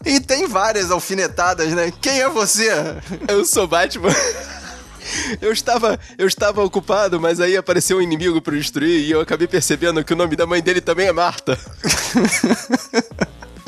[0.05, 1.93] E tem várias alfinetadas, né?
[2.01, 2.71] Quem é você?
[3.27, 4.09] Eu sou Batman.
[5.41, 9.47] Eu estava, eu estava ocupado, mas aí apareceu um inimigo para destruir e eu acabei
[9.47, 11.57] percebendo que o nome da mãe dele também é Marta.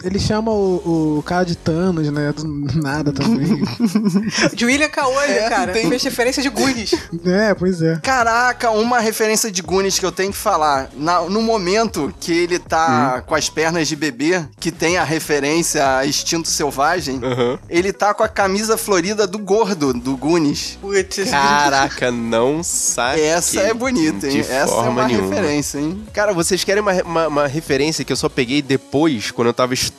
[0.03, 2.33] Ele chama o, o cara de Thanos, né?
[2.33, 3.61] Do nada também.
[4.53, 5.71] de William Caolho, É, cara.
[5.71, 6.93] tem- Fez referência de Goonies.
[7.25, 7.99] é, pois é.
[8.01, 10.89] Caraca, uma referência de Goonies que eu tenho que falar.
[10.95, 15.97] Na- no momento que ele tá com as pernas de bebê, que tem a referência
[15.97, 17.57] a Instinto Selvagem, Uhum.
[17.69, 20.77] ele tá com a camisa florida do gordo, do Goonies.
[20.81, 21.29] Putz.
[21.29, 23.21] Caraca, não sabe.
[23.21, 24.33] Essa é bonita, hein?
[24.33, 25.29] De Essa é uma nenhuma.
[25.35, 26.03] referência, hein?
[26.13, 29.73] Cara, vocês querem uma, uma, uma referência que eu só peguei depois, quando eu tava
[29.73, 29.90] estudando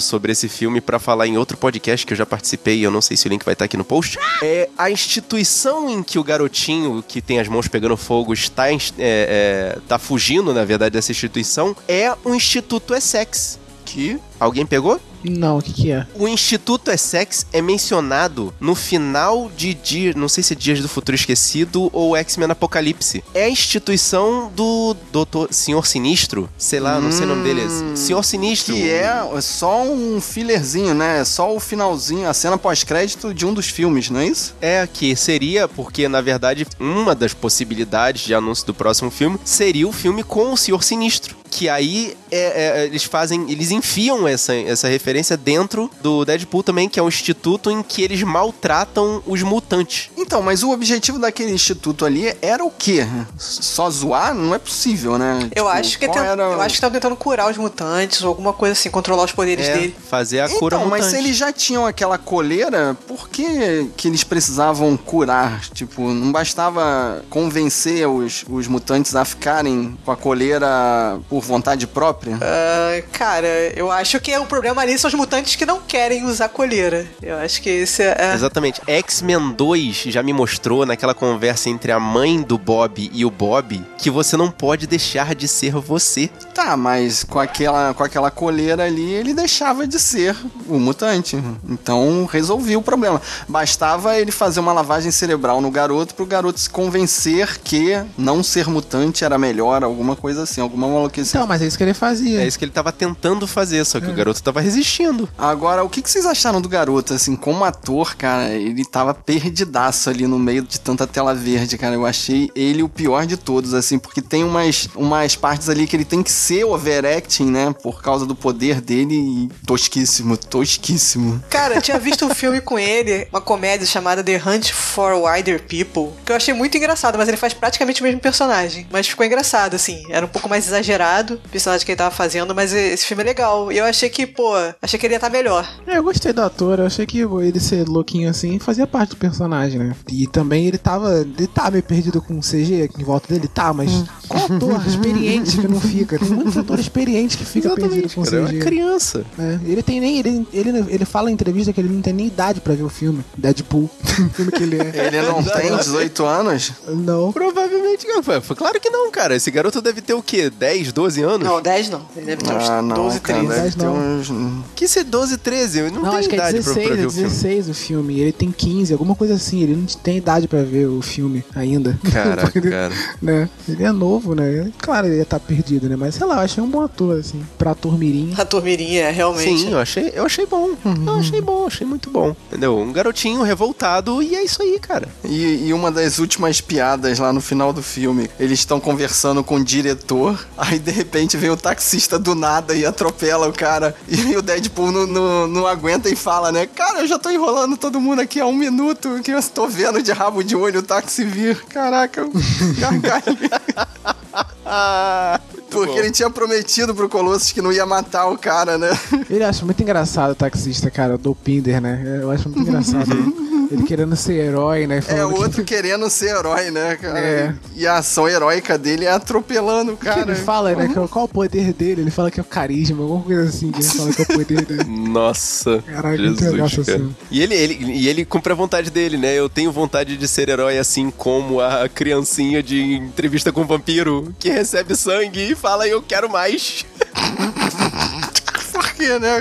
[0.00, 3.00] sobre esse filme pra falar em outro podcast que eu já participei, e eu não
[3.00, 4.18] sei se o link vai estar aqui no post.
[4.42, 8.78] É a instituição em que o garotinho que tem as mãos pegando fogo está, é,
[8.98, 13.58] é, tá fugindo, na verdade, dessa instituição, é o Instituto Essex.
[13.84, 14.18] Que?
[14.40, 15.00] Alguém pegou?
[15.24, 16.06] Não, o que que é?
[16.14, 20.88] O Instituto Essex é mencionado no final de dia, não sei se é Dias do
[20.88, 23.24] Futuro Esquecido ou X-Men Apocalipse.
[23.32, 24.64] É a instituição do
[25.12, 27.62] Doutor Senhor Sinistro, sei lá, não sei o nome dele.
[27.96, 28.74] Senhor Sinistro.
[28.74, 31.20] Que é só um fillerzinho, né?
[31.20, 34.54] É Só o finalzinho, a cena pós-crédito de um dos filmes, não é isso?
[34.60, 39.88] É, que seria, porque na verdade uma das possibilidades de anúncio do próximo filme seria
[39.88, 41.36] o filme com o Senhor Sinistro.
[41.56, 46.88] Que aí é- é, eles fazem, eles enfiam essa, essa referência dentro do Deadpool também,
[46.88, 50.10] que é um instituto em que eles maltratam os mutantes.
[50.16, 53.06] Então, mas o objetivo daquele instituto ali era o quê?
[53.38, 54.34] Só zoar?
[54.34, 55.38] Não é possível, né?
[55.54, 56.42] Eu Tipo, acho que tem- era...
[56.42, 59.68] eu acho que estão tentando curar os mutantes ou alguma coisa assim, controlar os poderes
[59.68, 59.96] É, dele.
[60.10, 61.22] fazer a cura Então, mas mutante.
[61.22, 65.60] se eles já tinham aquela coleira, por que, que eles precisavam curar?
[65.72, 72.38] Tipo, não bastava convencer os, os mutantes a ficarem com a coleira por vontade própria?
[72.40, 76.48] Ah, cara, eu acho que o problema ali são os mutantes que não querem usar
[76.48, 77.06] coleira.
[77.22, 78.16] Eu acho que esse é.
[78.18, 78.80] é- Exatamente.
[78.86, 83.82] X-Men 2 já me mostrou naquela conversa entre a mãe do Bob e o Bob
[83.98, 86.28] que você não pode deixar de ser você.
[86.54, 90.36] Tá, mas com aquela, com aquela coleira ali, ele deixava de ser
[90.68, 91.36] o mutante.
[91.68, 93.20] Então resolvi o problema.
[93.48, 98.68] Bastava ele fazer uma lavagem cerebral no garoto pro garoto se convencer que não ser
[98.68, 101.33] mutante era melhor, alguma coisa assim, alguma maluquice.
[101.34, 102.42] Então, mas é isso que ele fazia.
[102.42, 105.28] É isso que ele tava tentando fazer, só que o garoto tava resistindo.
[105.36, 110.08] Agora, o que, que vocês acharam do garoto, assim, como ator, cara, ele tava perdidaço
[110.08, 111.96] ali no meio de tanta tela verde, cara.
[111.96, 115.96] Eu achei ele o pior de todos, assim, porque tem umas, umas partes ali que
[115.96, 117.74] ele tem que ser overacting, né?
[117.82, 121.42] Por causa do poder dele e tosquíssimo, tosquíssimo.
[121.50, 125.60] Cara, eu tinha visto um filme com ele, uma comédia chamada The Hunt for Wider
[125.62, 128.86] People, que eu achei muito engraçado, mas ele faz praticamente o mesmo personagem.
[128.92, 130.04] Mas ficou engraçado, assim.
[130.08, 133.26] Era um pouco mais exagerado o personagem que ele tava fazendo, mas esse filme é
[133.26, 133.70] legal.
[133.72, 134.52] E eu achei que, pô,
[134.82, 135.68] achei que ele ia estar melhor.
[135.86, 139.16] É, eu gostei do ator, eu achei que ele ser louquinho assim fazia parte do
[139.16, 139.94] personagem, né?
[140.10, 141.20] E também ele tava.
[141.20, 143.90] Ele tá meio perdido com o CG aqui em volta dele, tá, mas
[144.28, 146.18] qual ator experiente que não fica?
[146.18, 148.58] Tem muito ator experiente que fica perdido com Cara, é uma CG.
[148.60, 149.24] criança.
[149.38, 150.18] É, ele tem nem.
[150.18, 152.88] Ele, ele, ele fala em entrevista que ele não tem nem idade pra ver o
[152.88, 153.24] filme.
[153.36, 153.84] Deadpool.
[154.02, 155.06] o filme que ele é.
[155.06, 156.72] Ele não tem 18 anos?
[156.88, 157.32] Não.
[157.32, 158.22] Provavelmente não.
[158.22, 159.36] Foi- foi Claro que não, cara.
[159.36, 160.48] Esse garoto deve ter o quê?
[160.50, 161.46] 10, 12 anos?
[161.46, 162.02] Não, 10 não.
[162.16, 163.62] Ele deve ter uns Ah, não, 12, cara, 13.
[163.62, 164.18] deve ter não.
[164.18, 164.64] uns...
[164.74, 165.78] Que ser 12, 13?
[165.78, 167.28] Eu não, Não, tenho acho que é idade 16, pra, pra ver é o filme.
[167.28, 168.20] 16 o filme.
[168.20, 169.62] Ele tem 15, alguma coisa assim.
[169.62, 171.98] Ele não tem idade pra ver o filme ainda.
[172.12, 172.94] Caraca, Ele- cara.
[173.22, 173.48] né?
[173.68, 174.70] Ele é novo, né?
[174.78, 175.96] Claro, ele ia estar perdido, né?
[175.96, 177.42] Mas sei lá, eu achei um bom ator, assim.
[177.58, 178.34] Pra ator mirim.
[178.36, 179.58] A turmirinha, realmente.
[179.58, 180.70] Sim, eu achei, eu achei bom.
[181.06, 182.34] Eu achei bom, achei muito bom.
[182.48, 182.78] Entendeu?
[182.78, 185.08] Um garotinho revoltado e é isso aí, cara.
[185.24, 189.56] E, e uma das últimas piadas lá no final do filme, eles estão conversando com
[189.56, 193.94] o diretor, aí de repente vem o taxista do nada e atropela o cara.
[194.08, 196.66] E o Deadpool não, não, não aguenta e fala, né?
[196.66, 200.02] Cara, eu já tô enrolando todo mundo aqui há um minuto, que eu tô vendo
[200.02, 201.62] de rabo de olho o táxi vir.
[201.66, 202.32] Caraca, eu
[205.70, 208.96] Porque ele tinha prometido pro Colossus que não ia matar o cara, né?
[209.28, 212.20] Ele acha muito engraçado o taxista, cara, do Pinder, né?
[212.22, 213.10] Eu acho muito engraçado.
[213.10, 215.02] ele, ele querendo ser herói, né?
[215.08, 217.18] É o que- outro querendo ser herói, né, cara?
[217.18, 217.54] É.
[217.74, 220.20] E a ação heróica dele é atropelando o que cara.
[220.20, 220.86] ele fala, né?
[220.86, 222.02] que- Qual o poder dele?
[222.02, 223.72] Ele fala que é o carisma, alguma coisa assim.
[223.72, 224.84] Que ele fala que é o poder dele.
[225.10, 225.82] Nossa.
[225.82, 226.98] Caraca, muito legal Jesus, cara.
[227.00, 227.10] cena.
[227.32, 229.34] E ele, ele, e ele cumpre a vontade dele, né?
[229.36, 234.23] Eu tenho vontade de ser herói assim como a criancinha de entrevista com o vampiro
[234.38, 236.84] que recebe sangue e fala eu quero mais.
[238.72, 239.40] Por quê, né?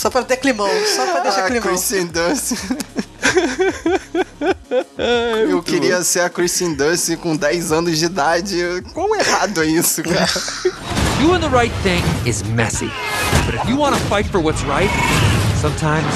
[0.00, 1.68] Só pra ter climão, só pra deixar Ah, climão.
[1.68, 2.52] Kristen Dunst.
[5.48, 8.56] Eu queria ser a Kristen Dunst com 10 anos de idade.
[8.92, 10.26] Quão errado é isso, cara?
[11.20, 12.90] Doing the right thing is messy.
[13.46, 14.90] But if you want to fight for what's right,
[15.60, 16.06] sometimes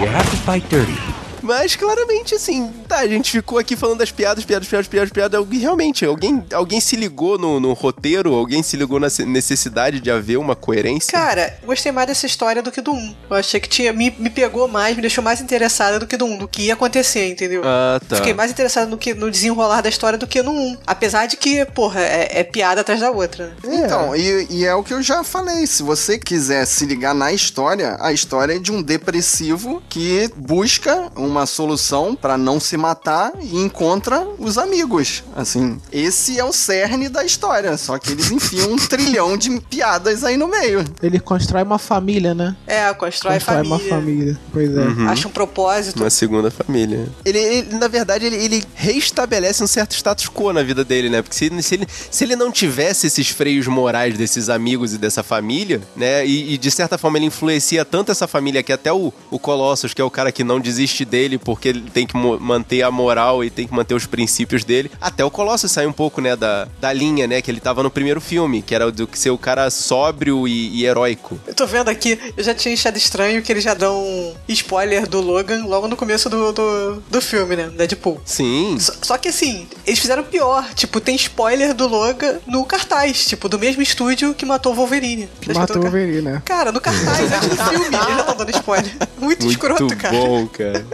[0.00, 0.96] you have to fight dirty.
[1.42, 5.46] Mas claramente, assim, tá, a gente ficou aqui falando das piadas, piadas, piadas, piadas, piadas.
[5.50, 10.38] Realmente, alguém, alguém se ligou no, no roteiro, alguém se ligou na necessidade de haver
[10.38, 11.12] uma coerência.
[11.12, 13.14] Cara, gostei mais dessa história do que do 1.
[13.30, 16.24] Eu achei que tinha, me, me pegou mais, me deixou mais interessada do que do
[16.24, 17.62] 1, do que ia acontecer, entendeu?
[17.64, 18.16] Ah, tá.
[18.16, 20.78] Fiquei mais interessada no, que, no desenrolar da história do que no 1.
[20.86, 23.54] Apesar de que, porra, é, é piada atrás da outra.
[23.64, 23.82] né?
[23.84, 25.66] Então, e, e é o que eu já falei.
[25.66, 31.10] Se você quiser se ligar na história, a história é de um depressivo que busca
[31.16, 35.24] uma solução pra não se matar e encontra os amigos.
[35.34, 37.76] Assim, esse é o cerne da história.
[37.76, 40.84] Só que eles enfiam um trilhão de piadas aí no meio.
[41.02, 42.56] Ele constrói uma família, né?
[42.66, 43.76] É, constrói, constrói família.
[43.76, 44.40] uma família.
[44.52, 44.80] Pois é.
[44.80, 45.08] Uhum.
[45.08, 46.00] Acha um propósito.
[46.00, 47.08] Uma segunda família.
[47.24, 51.22] Ele, ele, na verdade, ele, ele reestabelece um certo status quo na vida dele, né?
[51.22, 55.22] Porque se, se ele, se ele não tivesse esses freios morais desses amigos e dessa
[55.22, 56.26] família, né?
[56.26, 59.94] E, e, de certa forma ele influencia tanto essa família que até o, o Colossus,
[59.94, 63.44] que é o cara que não desiste dele porque ele tem que manter a moral
[63.44, 64.90] e tem que manter os princípios dele.
[65.00, 66.36] Até o Colossus sai um pouco, né?
[66.36, 67.40] Da, da linha, né?
[67.42, 70.46] Que ele tava no primeiro filme, que era o do que ser o cara sóbrio
[70.46, 71.38] e, e heróico.
[71.46, 75.06] Eu tô vendo aqui, eu já tinha achado estranho que eles já dão um spoiler
[75.08, 77.70] do Logan logo no começo do, do, do filme, né?
[77.76, 78.20] Deadpool.
[78.24, 78.76] Sim.
[78.78, 80.68] Só, só que assim, eles fizeram pior.
[80.74, 83.26] Tipo, tem spoiler do Logan no cartaz.
[83.26, 85.28] Tipo, do mesmo estúdio que matou o Wolverine.
[85.40, 86.42] Que Tá matou o Wolverine, né?
[86.44, 88.90] Cara, no cartaz, antes do filme, eles já estão dando spoiler.
[89.20, 90.16] Muito, Muito escroto, cara.
[90.16, 90.86] bom, cara.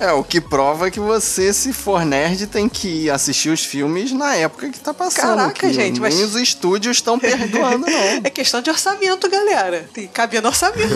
[0.00, 4.34] É, o que prova que você, se for nerd, tem que assistir os filmes na
[4.36, 5.36] época que tá passando.
[5.36, 7.94] Caraca, que gente, mas- Nem os estúdios estão perdoando, não.
[8.24, 9.88] É questão de orçamento, galera.
[9.92, 10.94] Tem cabia no orçamento.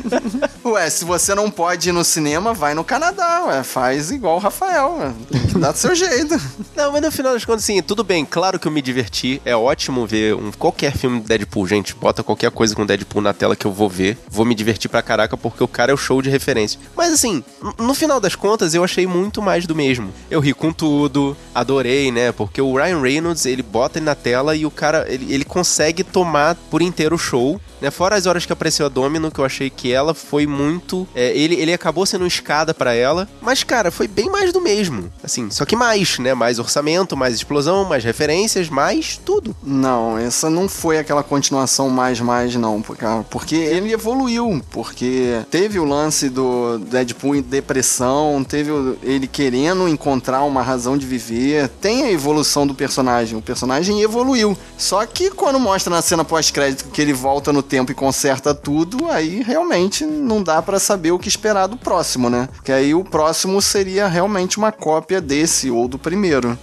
[0.64, 3.62] Ué, se você não pode ir no cinema, vai no Canadá, ué.
[3.62, 5.12] Faz igual o Rafael, ué.
[5.30, 6.40] Tem que dar do seu jeito.
[6.76, 9.40] Não, mas no final das contas, assim, tudo bem, claro que eu me diverti.
[9.44, 11.94] É ótimo ver um, qualquer filme do Deadpool, gente.
[11.94, 14.18] Bota qualquer coisa com Deadpool na tela que eu vou ver.
[14.28, 16.78] Vou me divertir pra caraca, porque o cara é o show de referência.
[16.94, 17.42] Mas assim,
[17.78, 20.12] no final das contas, eu achei muito mais do mesmo.
[20.30, 22.32] Eu ri com tudo, adorei, né?
[22.32, 26.04] Porque o Ryan Reynolds, ele bota ele na tela e o cara, ele, ele consegue
[26.04, 27.60] tomar por inteiro o show.
[27.80, 27.90] Né?
[27.90, 31.06] Fora as horas que apareceu a Domino, que eu achei que ela foi muito.
[31.14, 33.28] é, ele, ele acabou sendo escada pra ela.
[33.40, 35.10] Mas, cara, foi bem mais do mesmo.
[35.22, 36.34] Assim, só que mais, né?
[36.34, 39.54] Mais orçamento, mais explosão, mais referências, mais tudo.
[39.62, 42.82] Não, essa não foi aquela continuação mais mais não,
[43.30, 48.70] porque- ele evoluiu, porque teve o lance do Deadpool em depressão, teve
[49.02, 54.56] ele querendo encontrar uma razão de viver, tem a evolução do personagem, o personagem evoluiu.
[54.78, 59.10] Só que quando mostra na cena pós-crédito que ele volta no tempo e conserta tudo,
[59.10, 62.48] aí realmente não dá pra saber o que esperar do próximo, né?
[62.64, 66.58] Que aí o próximo seria realmente uma cópia desse ou do primeiro.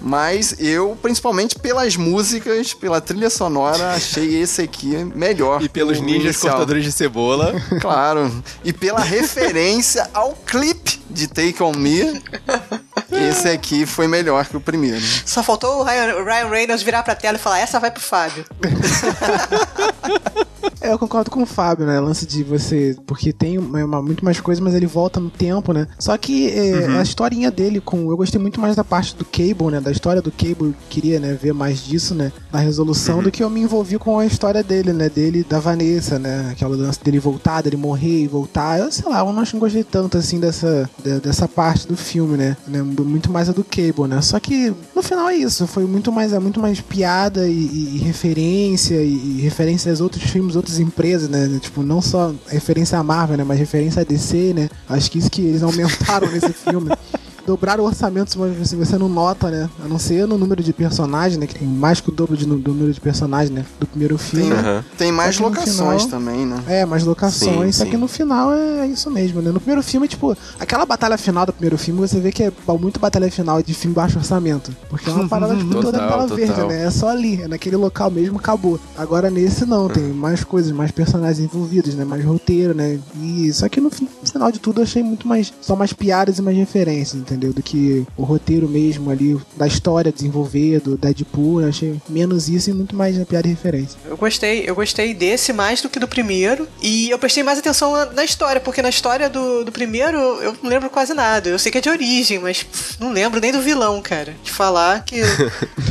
[0.00, 5.62] Mas eu, principalmente pelas músicas, pela trilha sonora, achei esse aqui melhor.
[5.62, 6.52] E pelos ninjas inicial.
[6.52, 7.54] cortadores de cebola.
[7.80, 8.30] Claro.
[8.64, 12.22] E pela referência ao clipe de Take On Me,
[13.16, 15.00] esse aqui foi melhor que o primeiro.
[15.24, 18.44] Só faltou o Ryan, Ryan Reynolds virar pra tela e falar: essa vai pro Fábio.
[20.80, 21.98] É, eu concordo com o Fábio, né?
[22.00, 22.96] Lance de você.
[23.06, 25.86] Porque tem uma, uma- muito mais coisa, mas ele volta no tempo, né?
[25.98, 28.10] Só que é, a historinha dele com.
[28.10, 29.80] Eu gostei muito mais da parte do Cable, né?
[29.80, 30.74] Da história do Cable.
[30.88, 32.32] Queria, né, ver mais disso, né?
[32.52, 35.08] Na resolução, do que eu me envolvi com a história dele, né?
[35.08, 36.48] Dele da Vanessa, né?
[36.52, 38.78] Aquela lance dele voltar, dele morrer e voltar.
[38.78, 41.96] Eu sei lá, eu não acho que gostei tanto assim dessa, de- dessa parte do
[41.96, 42.56] filme, né?
[42.66, 42.82] né?
[42.82, 44.20] Muito mais a do Cable, né?
[44.22, 45.66] Só que no final é isso.
[45.66, 50.00] Foi muito mais, é muito mais piada e, e- e referência e, e referência aos
[50.00, 51.58] outros filmes, outras empresas, né?
[51.60, 53.44] Tipo, não só referência à Marvel, né?
[53.44, 54.68] Mas referência à DC, né?
[54.88, 56.90] Acho que isso que eles aumentaram nesse filme.
[57.46, 59.68] Dobraram o orçamento, mas você, você não nota, né?
[59.84, 61.46] A não ser no número de personagens, né?
[61.46, 63.64] Que tem mais que o dobro de, do número de personagens, né?
[63.78, 64.50] Do primeiro filme.
[64.96, 66.62] Tem mais que no locações final- também, né?
[66.66, 67.90] É, mais locações, Sim, só sim.
[67.90, 69.50] que no final é isso mesmo, né?
[69.50, 72.98] No primeiro filme, tipo, aquela batalha final do primeiro filme, você vê que é muito
[72.98, 74.74] batalha final de filme baixo orçamento.
[74.88, 76.36] Porque é uma parada tipo, toda Total, tela total.
[76.36, 76.84] verde, né?
[76.86, 78.80] É só ali, é naquele local mesmo, acabou.
[78.96, 82.04] Agora nesse não, tem mais coisas, mais personagens envolvidos, né?
[82.06, 82.98] Mais roteiro, né?
[83.20, 86.42] E só que no final de tudo eu achei muito mais, só mais piadas e
[86.42, 87.33] mais referências, entendeu?
[87.36, 92.70] Do que o roteiro mesmo ali, da história desenvolver, do Deadpool, eu achei menos isso
[92.70, 93.98] e muito mais né, piada e referência.
[94.06, 96.66] Eu gostei, eu gostei desse mais do que do primeiro.
[96.82, 100.56] E eu prestei mais atenção na, na história, porque na história do, do primeiro eu
[100.62, 101.48] não lembro quase nada.
[101.48, 104.34] Eu sei que é de origem, mas pff, não lembro nem do vilão, cara.
[104.42, 105.22] De falar que.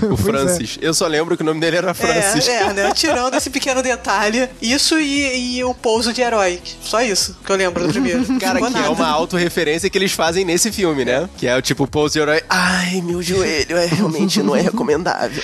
[0.04, 0.78] O Francis.
[0.82, 2.48] Eu só lembro que o nome dele era Francis.
[2.48, 2.92] É, é, né?
[2.94, 4.50] Tirando esse pequeno detalhe.
[4.62, 6.60] Isso e, e o pouso de herói.
[6.82, 8.26] Só isso que eu lembro do primeiro.
[8.40, 11.30] Cara, que é uma autorreferência que eles fazem nesse filme, né?
[11.38, 12.42] Que é o tipo, pose herói.
[12.50, 15.44] Ai, meu joelho, é realmente não é recomendável.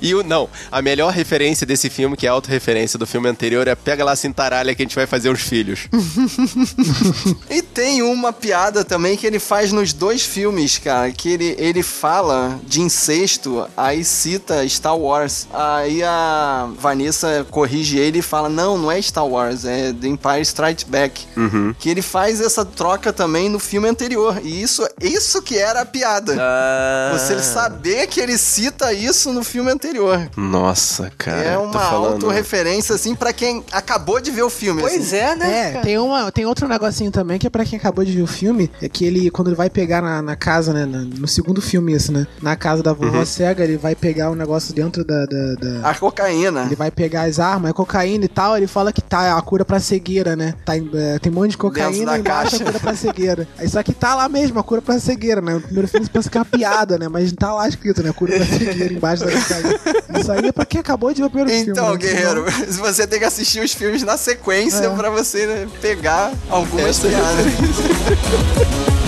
[0.00, 3.68] E o não, a melhor referência desse filme, que é a autorreferência do filme anterior,
[3.68, 5.80] é pega lá cintaralha que a gente vai fazer uns filhos.
[7.50, 11.82] E tem uma piada também que ele faz nos dois filmes, cara, que ele, ele
[11.82, 15.46] fala de incesto, aí cita Star Wars.
[15.52, 20.40] Aí a Vanessa corrige ele e fala: Não, não é Star Wars, é The Empire
[20.42, 21.26] Strikes Back.
[21.78, 24.40] Que ele faz essa troca também no filme anterior.
[24.42, 26.36] E isso, isso que era a piada.
[26.38, 27.10] Ah.
[27.16, 30.28] Você saber que ele cita isso no filme anterior.
[30.36, 31.42] Nossa, cara.
[31.42, 34.80] é uma autorreferência, assim, pra quem acabou de ver o filme.
[34.82, 35.16] Pois assim.
[35.16, 35.72] é, né?
[35.74, 38.26] É, tem, uma, tem outro negocinho também que é pra quem acabou de ver o
[38.26, 41.92] filme, é que ele, quando ele vai pegar na, na casa, né, no segundo filme
[41.94, 45.24] isso, né, na casa da vovó cega, ele vai pegar o negócio dentro da...
[45.26, 46.62] da- da- A cocaína.
[46.64, 49.64] Ele vai pegar as armas, a cocaína e tal, ele fala que tá a cura
[49.64, 50.54] pra cegueira, né?
[50.64, 52.56] Tá, é, tem um monte de cocaína e caixa.
[52.56, 53.48] a cura pra cegueira.
[53.58, 55.54] Aí só que tá lá mesmo, a cura pra cegueira, né?
[55.54, 57.08] No primeiro filme você pensa que é uma piada, né?
[57.08, 58.12] Mas tá lá escrito, né?
[58.12, 59.80] Cura pra cegueira embaixo da cocaína.
[60.20, 61.70] Isso aí é pra quem acabou de ver o primeiro filme.
[61.72, 61.96] Então, né?
[61.98, 62.44] guerreiro,
[62.80, 64.90] você tem que assistir os filmes na sequência É.
[64.90, 69.01] pra você né, pegar algumas Essa- piadas.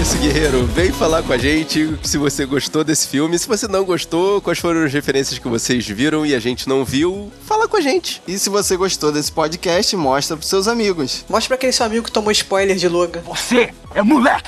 [0.00, 0.64] Isso, guerreiro.
[0.66, 3.36] Vem falar com a gente se você gostou desse filme.
[3.36, 6.84] Se você não gostou, quais foram as referências que vocês viram e a gente não
[6.84, 8.22] viu, fala com a gente.
[8.26, 11.24] E se você gostou desse podcast, mostra pros seus amigos.
[11.28, 13.22] Mostra pra aquele seu amigo que tomou spoiler de Logan.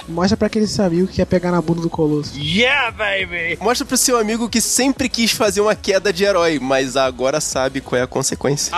[0.08, 2.32] Mostra pra aquele seu amigo que quer pegar na bunda do Colosso.
[3.60, 7.80] Mostra pro seu amigo que sempre quis fazer uma queda de herói, mas agora sabe
[7.80, 8.74] qual é a consequência.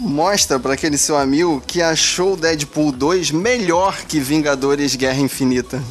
[0.00, 5.82] Mostra pra aquele seu amigo que achou o Deadpool 2 melhor que Vingadores Guerra Infinita.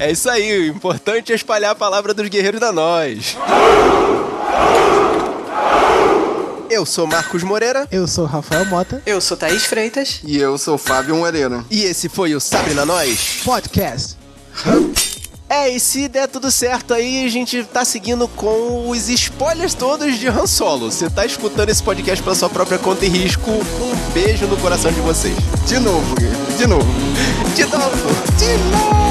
[0.00, 3.36] É isso aí, o importante é espalhar a palavra dos guerreiros da nós.
[6.70, 10.20] Eu sou Marcos Moreira Eu sou o Rafael Mota, Eu sou Thaís Freitas.
[10.24, 11.64] E eu sou Fábio Moreira.
[11.70, 13.40] e esse foi o Sabe na Nós.
[13.44, 14.16] podcast.
[15.48, 20.16] É, e se der tudo certo aí, a gente tá seguindo com os spoilers todos
[20.16, 20.92] de Han Solo.
[20.92, 24.92] Você tá escutando esse podcast pela sua própria conta e risco, um beijo no coração
[24.92, 25.34] de vocês.
[25.66, 26.86] De novo, Guilherme, de novo.
[27.56, 29.09] De novo, de novo!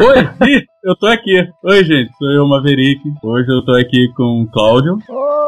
[0.00, 1.44] Oi, Ih, eu tô aqui.
[1.64, 3.00] Oi, gente, sou eu, Maverick.
[3.20, 4.96] Hoje eu tô aqui com o Cláudio,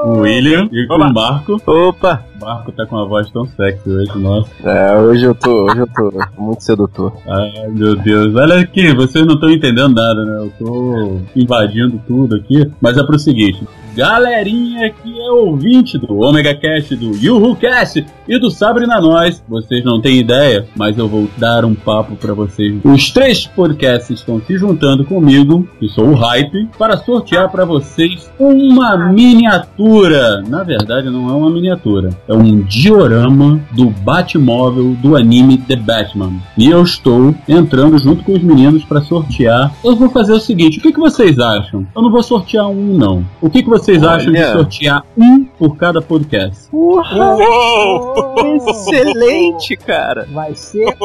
[0.05, 1.63] o William e com o Marco.
[1.67, 2.30] Opa!
[2.41, 4.51] O Marco tá com uma voz tão sexy hoje, nossa.
[4.64, 7.12] É, hoje eu tô, hoje eu tô muito sedutor.
[7.28, 8.34] Ai, meu Deus.
[8.34, 10.38] Olha aqui, vocês não estão entendendo nada, né?
[10.38, 12.70] Eu tô invadindo tudo aqui.
[12.80, 13.66] Mas é pro seguinte.
[13.95, 19.43] Galerinha que é ouvinte do Omega Cast, do Yuhu Cast e do Sabre na Nós,
[19.49, 22.72] vocês não têm ideia, mas eu vou dar um papo pra vocês.
[22.84, 28.30] Os três podcasts estão se juntando comigo, que sou o Hype, para sortear pra vocês
[28.38, 30.41] uma miniatura.
[30.43, 36.35] Na verdade, não é uma miniatura, é um diorama do Batmóvel do anime The Batman.
[36.57, 39.74] E eu estou entrando junto com os meninos para sortear.
[39.85, 41.85] Eu vou fazer o seguinte: o que, que vocês acham?
[41.95, 43.26] Eu não vou sortear um, não.
[43.41, 44.12] O que, que vocês Olha.
[44.12, 46.70] acham de sortear um por cada podcast?
[48.68, 50.28] Excelente, cara!
[50.33, 50.97] Vai ser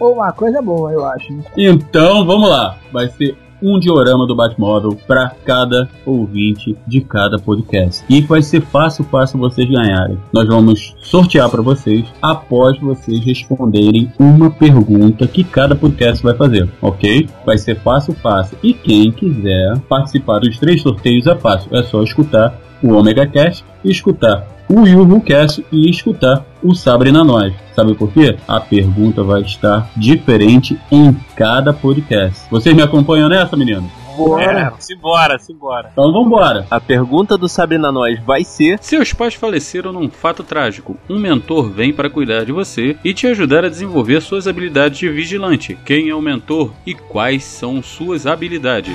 [0.00, 1.36] uma coisa boa, eu acho.
[1.56, 2.76] Então, vamos lá.
[2.90, 8.04] Vai ser um diorama do Batmóvel para cada ouvinte de cada podcast.
[8.08, 10.18] E vai ser fácil, fácil vocês ganharem.
[10.32, 16.68] Nós vamos sortear para vocês após vocês responderem uma pergunta que cada podcast vai fazer,
[16.80, 17.28] ok?
[17.44, 18.58] Vai ser fácil, fácil.
[18.62, 21.74] E quem quiser participar dos três sorteios é fácil.
[21.76, 27.10] É só escutar o Omega Cast e escutar o Yuhu Cast e escutar o Sabre
[27.10, 27.52] na Nós.
[27.74, 28.36] Sabe por quê?
[28.46, 32.46] A pergunta vai estar diferente em cada podcast.
[32.48, 33.90] Vocês me acompanham nessa, menino?
[34.38, 35.88] É, simbora, simbora.
[35.92, 36.66] Então vambora.
[36.70, 40.96] A pergunta do Sabrina Nós vai ser: Seus pais faleceram num fato trágico.
[41.08, 45.08] Um mentor vem para cuidar de você e te ajudar a desenvolver suas habilidades de
[45.08, 45.78] vigilante.
[45.84, 48.94] Quem é o mentor e quais são suas habilidades?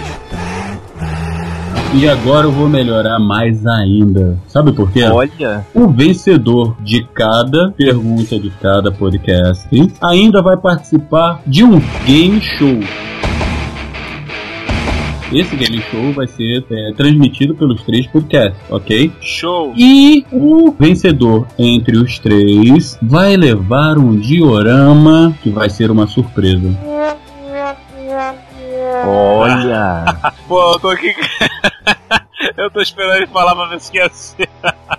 [1.98, 4.38] E agora eu vou melhorar mais ainda.
[4.48, 5.04] Sabe por quê?
[5.06, 9.66] Olha, O vencedor de cada pergunta de cada podcast
[10.02, 12.80] ainda vai participar de um game show.
[15.32, 19.12] Esse game show vai ser é, transmitido pelos três podcasts, ok?
[19.22, 19.74] Show!
[19.76, 26.70] E o vencedor entre os três vai levar um diorama que vai ser uma surpresa.
[29.08, 30.06] Olha!
[30.48, 31.16] Pô, eu tô aqui.
[32.66, 34.50] Eu tô esperando ele falar pra ver se ser.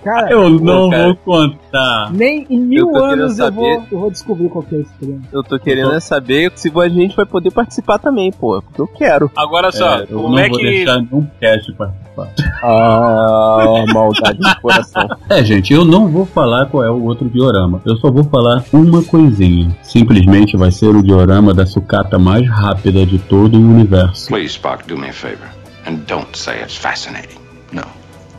[0.02, 1.04] Cara, Eu não cara.
[1.04, 2.10] vou contar.
[2.12, 4.92] nem em Eu mil querendo anos eu vou, eu vou descobrir qual que é esse
[4.94, 5.22] prêmio.
[5.32, 8.60] Eu tô querendo é saber se a gente vai poder participar também, pô.
[8.62, 9.30] Porque eu quero.
[9.36, 10.64] Agora só, É, eu como não é vou que.
[10.64, 12.28] deixar nenhum cast participar.
[12.62, 15.06] Ah, maldade de coração.
[15.28, 17.82] É, gente, eu não vou falar qual é o outro diorama.
[17.84, 19.76] Eu só vou falar uma coisinha.
[19.82, 24.28] Simplesmente vai ser o diorama da sucata mais rápida de todo o universo.
[24.28, 25.48] Please, Spock, do me a favor.
[25.86, 27.38] And don't say it's fascinating.
[27.72, 27.84] No.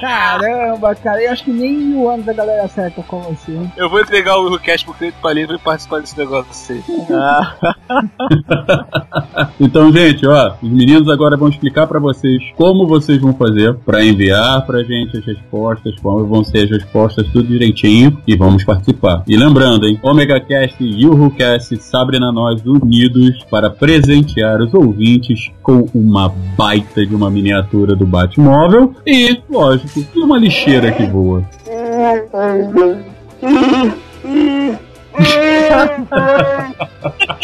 [0.00, 3.52] Caramba, cara, eu acho que nem em mil anos a galera acerta com você.
[3.52, 3.72] hein?
[3.76, 6.82] Eu vou entregar o cast pro Cleito Palito e participar desse negócio aí.
[9.60, 14.04] Então, gente, ó, os meninos agora vão explicar pra vocês como vocês vão fazer pra
[14.04, 19.22] enviar pra gente as respostas, como vão ser as respostas, tudo direitinho e vamos participar.
[19.26, 24.72] E lembrando, hein, Omega Cast e Yuhu Cast Sabre na Nós unidos para presentear os
[24.74, 29.85] ouvintes com uma baita de uma miniatura do Batmóvel e, lógico,
[30.16, 31.42] uma lixeira que voa.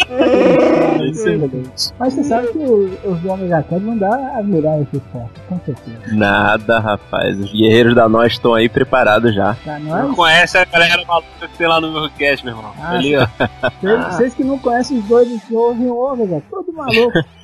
[0.09, 1.39] É isso aí.
[1.99, 5.59] Mas você sabe que os do Omega Cast não dá a virar esse esporte, com
[5.65, 5.97] certeza.
[6.13, 7.39] Nada, rapaz.
[7.39, 9.55] Os guerreiros da nós estão aí preparados já.
[9.63, 12.71] Pra Não nós, conhece a galera maluca que tem lá no meu cast, meu irmão.
[12.79, 13.27] Ah, Ali, ó.
[13.81, 17.11] vocês, vocês que não conhecem os que ouvem o Omega, todo maluco.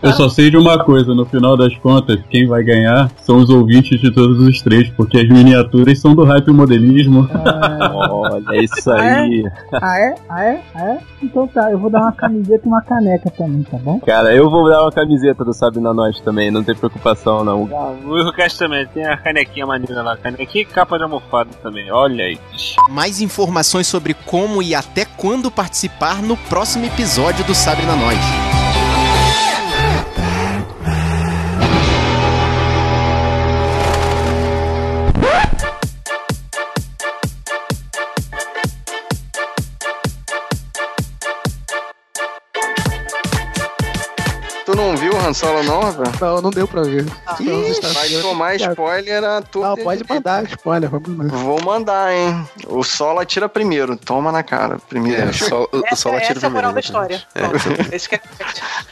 [0.00, 3.50] Eu só sei de uma coisa, no final das contas, quem vai ganhar são os
[3.50, 7.28] ouvintes de todos os três, porque as miniaturas são do hype modelismo.
[7.32, 9.44] Olha isso aí.
[9.72, 10.14] Ah é?
[10.28, 10.60] Ah é?
[10.74, 10.98] Ah é?
[11.20, 13.98] Então tá, eu vou dar uma camiseta e uma caneca também, tá bom?
[14.00, 17.64] Cara, eu vou dar uma camiseta do Sabe na Nós também, não tem preocupação não.
[18.04, 20.16] O Eurocast também tem a canequinha maneira lá.
[20.16, 21.90] Canequinha e capa de almofada também.
[21.90, 22.38] Olha aí.
[22.88, 28.57] Mais informações sobre como e até quando participar no próximo episódio do Sabre na Nós.
[44.68, 45.07] 我都不懂。
[45.28, 46.20] Han Solo não, rapaz?
[46.20, 47.04] Não, não deu pra ver.
[47.40, 49.68] Ih, vai tomar spoiler a tua.
[49.68, 50.90] Não, pode mandar spoiler.
[50.90, 52.48] Vou mandar, hein?
[52.66, 53.96] O Solo atira primeiro.
[53.96, 54.78] Toma na cara.
[54.88, 55.28] Primeiro.
[55.28, 57.14] É, só, o Essa, solo atira essa é a moral da primeiro.
[57.14, 57.26] história.
[57.90, 57.94] É.
[57.96, 58.20] Esse que é...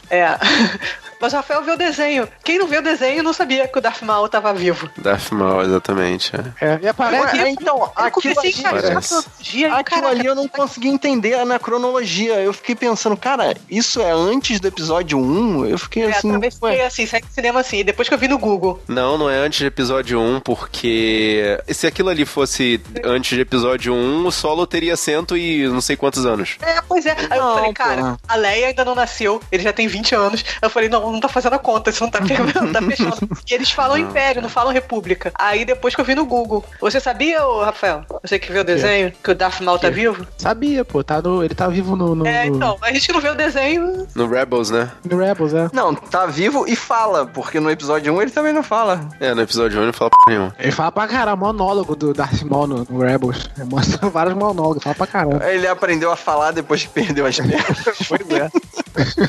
[0.09, 0.37] é.
[1.19, 2.27] Mas o Rafael viu o desenho.
[2.43, 4.87] Quem não viu o desenho não sabia que o Darth Maul tava vivo.
[4.97, 6.31] Darth Maul, exatamente.
[6.61, 6.73] É.
[6.73, 7.37] É, e aparece.
[7.49, 9.13] Então, Eu aquilo comecei ali, a encaixar Parece.
[9.15, 12.35] a cronologia e, aquilo caraca, ali eu não consegui entender na cronologia.
[12.35, 15.65] Eu fiquei pensando, cara, isso é antes do episódio 1?
[15.65, 17.83] Eu fiquei É, assim, talvez ué, fiquei assim, saí do cinema assim.
[17.83, 18.81] Depois que eu vi no Google.
[18.87, 23.93] Não, não é antes de episódio 1, porque se aquilo ali fosse antes de episódio
[23.93, 26.57] 1, o solo teria cento e não sei quantos anos.
[26.61, 27.15] É, pois é.
[27.29, 28.17] Aí eu Não, falei, cara, porra.
[28.27, 30.43] a Leia ainda não nasceu, ele já tem 20 anos.
[30.61, 32.19] Eu falei, não, não tá fazendo a conta, isso não tá,
[32.61, 33.29] não tá fechando.
[33.49, 35.31] E eles falam Império, não falam República.
[35.35, 36.63] Aí depois que eu vi no Google.
[36.81, 38.03] Você sabia, ô, Rafael?
[38.23, 40.25] Você que viu o desenho, que o Darth Maul tá vivo?
[40.37, 43.29] Sabia, pô, tá no, ele tá vivo no, no, É, então, a gente não vê
[43.29, 44.07] o desenho.
[44.15, 44.91] No Rebels, né?
[45.09, 45.69] no Rebels, é.
[45.73, 49.07] Não, tá vivo e fala, porque no episódio 1 ele também não fala.
[49.19, 50.55] É, no episódio 1 ele não fala p nenhuma.
[50.57, 53.49] Ele fala pra caramba, monólogo do Darth Maul no, no Rebels.
[53.57, 55.49] Ele mostra vários monólogos, fala pra caramba.
[55.49, 57.83] Ele aprendeu a falar depois que perdeu as pernas.
[58.07, 58.49] Pois é.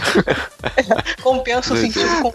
[1.23, 2.33] Compensa o sentido.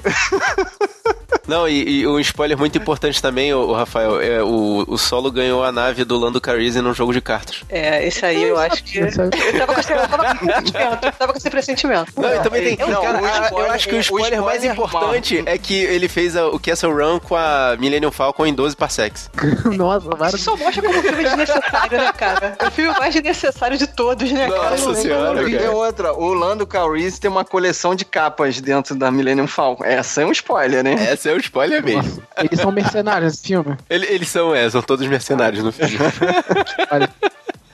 [1.48, 5.64] Não, e, e um spoiler muito importante também, o, Rafael, é o, o Solo ganhou
[5.64, 7.62] a nave do Lando Calrissian num jogo de cartas.
[7.70, 9.00] É, esse aí eu acho que.
[9.00, 11.06] Eu tava com esse, eu tava com esse pressentimento.
[11.06, 12.14] Eu tava com esse pressentimento.
[12.16, 12.88] Não, e também tem.
[12.88, 15.74] Não, cara, a- eu spoiler- acho que o o spoiler, mais spoiler importante é que
[15.76, 19.30] ele fez a- o Castle Run com a Millennium Falcon em 12 parsecs.
[19.76, 20.42] Nossa, Isso vários.
[20.42, 22.56] só mostra como o filme é desnecessário, né, cara?
[22.60, 24.70] É o filme mais desnecessário de todos, né, cara?
[24.72, 25.72] Nossa senhora, E cara.
[25.72, 29.84] outra, o Lando Calrissian tem uma coleção de capas dentro da Millennium Falcon.
[29.84, 30.94] Essa é um spoiler, né?
[31.10, 32.22] Essa é o spoiler mesmo.
[32.38, 33.76] Eles são mercenários nesse filme.
[33.90, 35.98] Ele- eles são, é, são todos mercenários no filme.
[36.92, 37.10] Olha,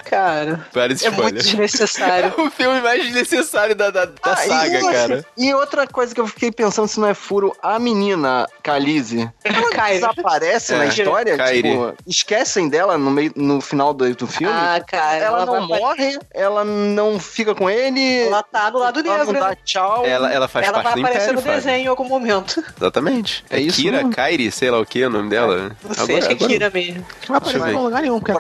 [0.10, 2.34] Cara, Vários é muito desnecessário.
[2.42, 5.26] o filme mais desnecessário da, da, da Ah, saga, e, cara.
[5.38, 9.70] E outra coisa que eu fiquei pensando se não é furo, a menina, Khaleesi, ela
[9.70, 9.94] Kyrie.
[10.00, 11.38] desaparece É, na história?
[11.38, 11.62] Kyrie.
[11.72, 14.54] Tipo, esquecem dela no, meio, no final do, do filme?
[14.56, 18.24] Ah, cara, ela, ela não vai- morre, ela não fica com ele.
[18.24, 19.34] Ela tá do lado ela negro.
[19.34, 20.06] não dá tchau.
[20.06, 21.58] Ela, ela faz Ela parte vai do aparecer Império, no Fábio.
[21.60, 22.64] desenho em algum momento.
[22.78, 23.46] Exatamente.
[23.50, 24.12] É, É isso Kira, mesmo.
[24.14, 25.72] Kairi, sei lá o que é o nome dela.
[25.84, 27.06] Não sei, acho que é Kira mesmo.
[27.28, 28.32] não apareceu em lugar nenhum, porque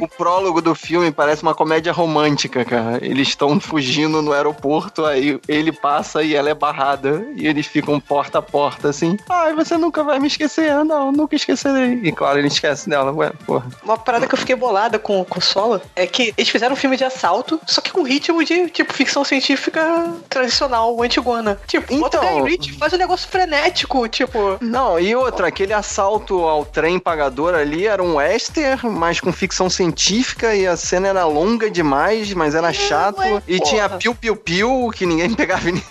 [0.00, 2.98] o prólogo do filme parece uma comédia romântica, cara.
[3.02, 7.26] Eles estão fugindo no aeroporto, aí ele passa e ela é barrada.
[7.36, 9.16] E eles ficam porta a porta, assim.
[9.28, 10.70] Ai, você nunca vai me esquecer.
[10.70, 12.00] Ah, Não, nunca esquecerei.
[12.02, 13.12] E claro, ele esquece dela.
[13.12, 13.66] Ué, porra.
[13.82, 16.76] Uma parada que eu fiquei bolada com, com o Solo é que eles fizeram um
[16.76, 19.82] filme de assalto, só que com ritmo de, tipo, ficção científica
[20.28, 21.58] tradicional, antigona.
[21.66, 24.58] Tipo, Então- Guy Ritchie, faz um negócio frenético, tipo...
[24.60, 29.68] Não, e outra, aquele assalto ao trem pagador ali era um western, mas com ficção
[29.70, 33.22] científica e a cena era longa demais, mas era chato.
[33.22, 33.70] é, e porra.
[33.70, 35.82] tinha piu-piu-piu que ninguém pegava em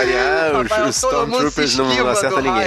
[0.00, 2.62] Aliás, os, os Stormtroopers não, não acertam ninguém.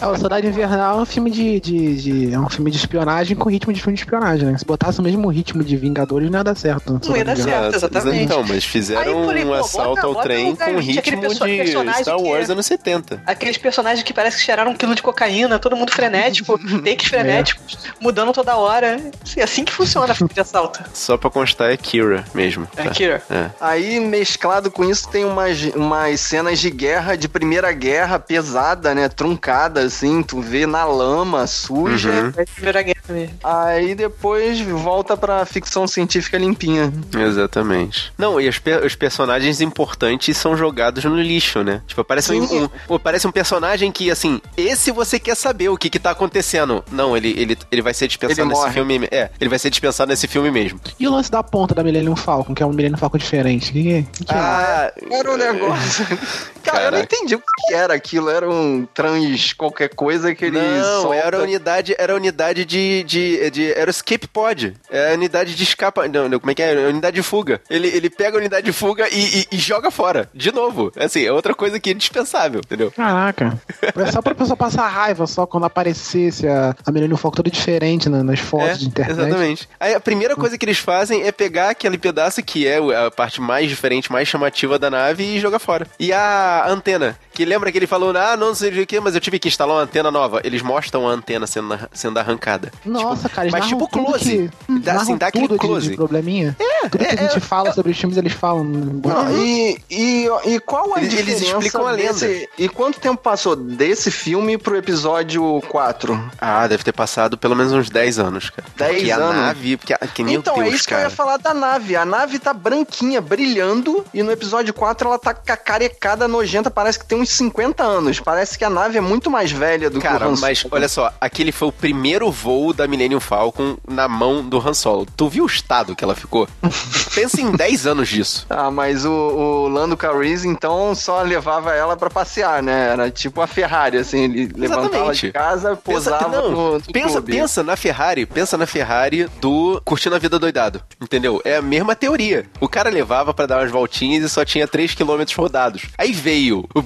[0.00, 1.96] É, o Soldado Invernal é um filme de, de,
[2.28, 4.58] de- É um filme de espionagem com ritmo de filme de espionagem, né?
[4.58, 6.92] Se botasse o mesmo ritmo de Vingadores, não ia dar certo.
[6.94, 7.00] né?
[7.06, 8.24] Não ia dar certo, exatamente.
[8.24, 11.44] Então, mas fizeram falei, um pô, assalto bota- ao bota trem o com ritmo perso-
[11.84, 13.22] de Star Wars é- anos 70.
[13.26, 17.78] Aqueles personagens que parece que cheiraram um quilo de cocaína, todo mundo frenético, takes frenéticos,
[18.00, 19.00] mudando toda hora.
[19.22, 20.82] Assim, assim que funciona filme de assalto.
[20.92, 22.66] Só pra constar, é Kira mesmo.
[22.76, 22.90] É tá?
[22.90, 23.22] Kira.
[23.30, 23.50] É.
[23.60, 29.08] Aí, mesclado com isso, tem umas, umas cenas de guerra, de primeira guerra, pesada, né?
[29.08, 32.10] Truncada, assim, tu vê na lama, suja.
[32.10, 32.32] Uhum.
[32.36, 33.34] É primeira guerra mesmo.
[33.42, 36.92] Aí depois volta pra ficção científica limpinha.
[37.34, 38.12] Exatamente.
[38.16, 41.82] Não, e os, pe- os personagens importantes são jogados no lixo, né?
[41.86, 45.76] Tipo, aparece um, um- pô, aparece um personagem que, assim, esse você quer saber o
[45.76, 46.84] que que tá acontecendo.
[46.90, 48.72] Não, ele, ele, ele vai ser dispensado Ele nesse morre.
[48.72, 49.08] filme.
[49.10, 50.80] É, ele vai ser dispensado nesse filme mesmo.
[50.98, 53.72] E o lance da ponta da Millennium Falcon, que é um Millennium Falcon diferente?
[53.72, 54.36] Que, que, que é?
[54.36, 55.63] Ah, Era um negócio.
[56.64, 57.16] Cara, eu não Caraca.
[57.16, 58.30] entendi o que era aquilo.
[58.30, 61.16] Era um trans qualquer coisa que ele Não, solta.
[61.16, 64.74] era a unidade, era a unidade de, de, de era o escape pod.
[64.90, 66.86] É a unidade de escapa, não, não, como é que é?
[66.86, 67.60] A unidade de fuga.
[67.68, 70.90] Ele, ele pega a unidade de fuga e, e- e joga fora, de novo.
[70.98, 72.90] Assim, é outra coisa que é indispensável, entendeu?
[72.90, 73.58] Caraca.
[74.04, 78.08] É só pra pessoa passar raiva só quando aparecesse a, a Millennium Falcon toda diferente
[78.08, 79.18] na- nas fotos É, de internet.
[79.20, 79.68] Exatamente.
[79.78, 83.40] Aí a primeira coisa que eles fazem é pegar aquele pedaço que é a parte
[83.40, 85.86] mais diferente, mais chamativa da nave e jogar fora.
[85.98, 89.20] E a antena, que lembra que ele falou, ah, não sei o que, mas eu
[89.20, 90.40] tive que instalar uma antena nova.
[90.44, 92.70] Eles mostram a antena sendo, sendo arrancada.
[92.84, 94.50] Nossa, cara, eles mas tipo close.
[94.66, 95.88] Que, Dá, assim, dá aquele tudo de- close.
[95.90, 96.56] De, probleminha.
[96.60, 98.64] É, tudo que a gente fala sobre os filmes, eles falam.
[98.64, 102.12] Não, e, e, e qual a Eles- eles diferença explicam a lenda.
[102.12, 106.30] desse- E quanto tempo passou desse filme pro episódio 4?
[106.40, 108.68] Ah, deve ter passado pelo menos uns 10 anos, cara.
[108.76, 109.30] 10 porque anos?
[109.30, 111.02] a nave, porque a, que meu então, Deus, é isso cara.
[111.02, 111.96] que eu ia falar da nave.
[111.96, 117.06] A nave tá branquinha, brilhando, e no episódio 4 ela tá cacarecada, nojenta, parece que
[117.06, 118.20] tem um uns 50 anos.
[118.20, 120.88] Parece que a nave é muito mais velha do Cara, que o Han mas olha
[120.88, 125.06] só, aquele foi o primeiro voo da Millennium Falcon na mão do Han Solo.
[125.16, 126.46] Tu viu o estado que ela ficou?
[127.14, 128.46] Pensa em 10 anos disso.
[128.48, 132.90] Ah, mas o, o Lando Calrissian, então, só levava ela pra passear, né?
[132.92, 135.26] Era tipo a Ferrari, assim, ele levantava Exatamente.
[135.26, 137.32] de casa, posava não, no, no pensa, clube.
[137.32, 141.40] pensa na Ferrari, pensa na Ferrari do Curtindo a Vida Doidado, entendeu?
[141.44, 142.46] É a mesma teoria.
[142.60, 145.82] O cara levava pra dar umas voltinhas e só tinha 3 km rodados.
[145.96, 146.82] Aí veio o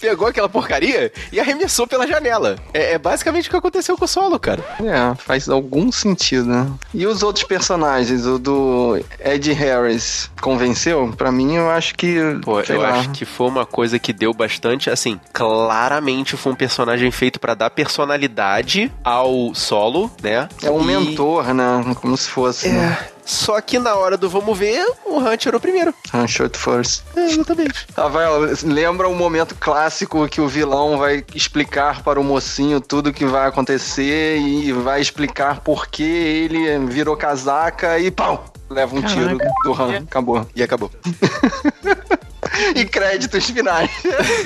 [0.00, 2.56] Pegou aquela porcaria e arremessou pela janela.
[2.72, 4.62] É, é basicamente o que aconteceu com o solo, cara.
[4.80, 6.66] É, faz algum sentido, né?
[6.94, 11.12] E os outros personagens, o do Ed Harris, convenceu?
[11.16, 12.16] Pra mim, eu acho que.
[12.42, 12.90] Pô, eu lá.
[13.00, 17.54] acho que foi uma coisa que deu bastante, assim, claramente foi um personagem feito pra
[17.54, 20.48] dar personalidade ao solo, né?
[20.62, 21.64] É um E- mentor, né?
[22.00, 22.68] Como se fosse.
[22.68, 22.98] né?
[23.26, 23.28] É.
[23.28, 25.92] Só que na hora do vamos ver, o Han tirou primeiro.
[26.14, 27.02] Han shot first.
[27.16, 27.86] É, exatamente.
[27.96, 33.24] Rafael, lembra um momento clássico que o vilão vai explicar para o mocinho tudo que
[33.24, 38.52] vai acontecer e vai explicar por que ele virou casaca e pau!
[38.68, 39.98] Leva um tiro do Han.
[39.98, 40.46] Acabou.
[40.54, 40.90] E acabou.
[42.74, 43.90] e créditos finais.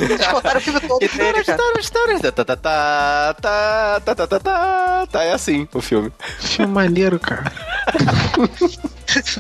[0.01, 1.01] Eles contaram o filme todo.
[2.61, 6.13] Tá, tá, tá, tá, é assim o filme.
[6.39, 7.53] Filme é maneiro, cara.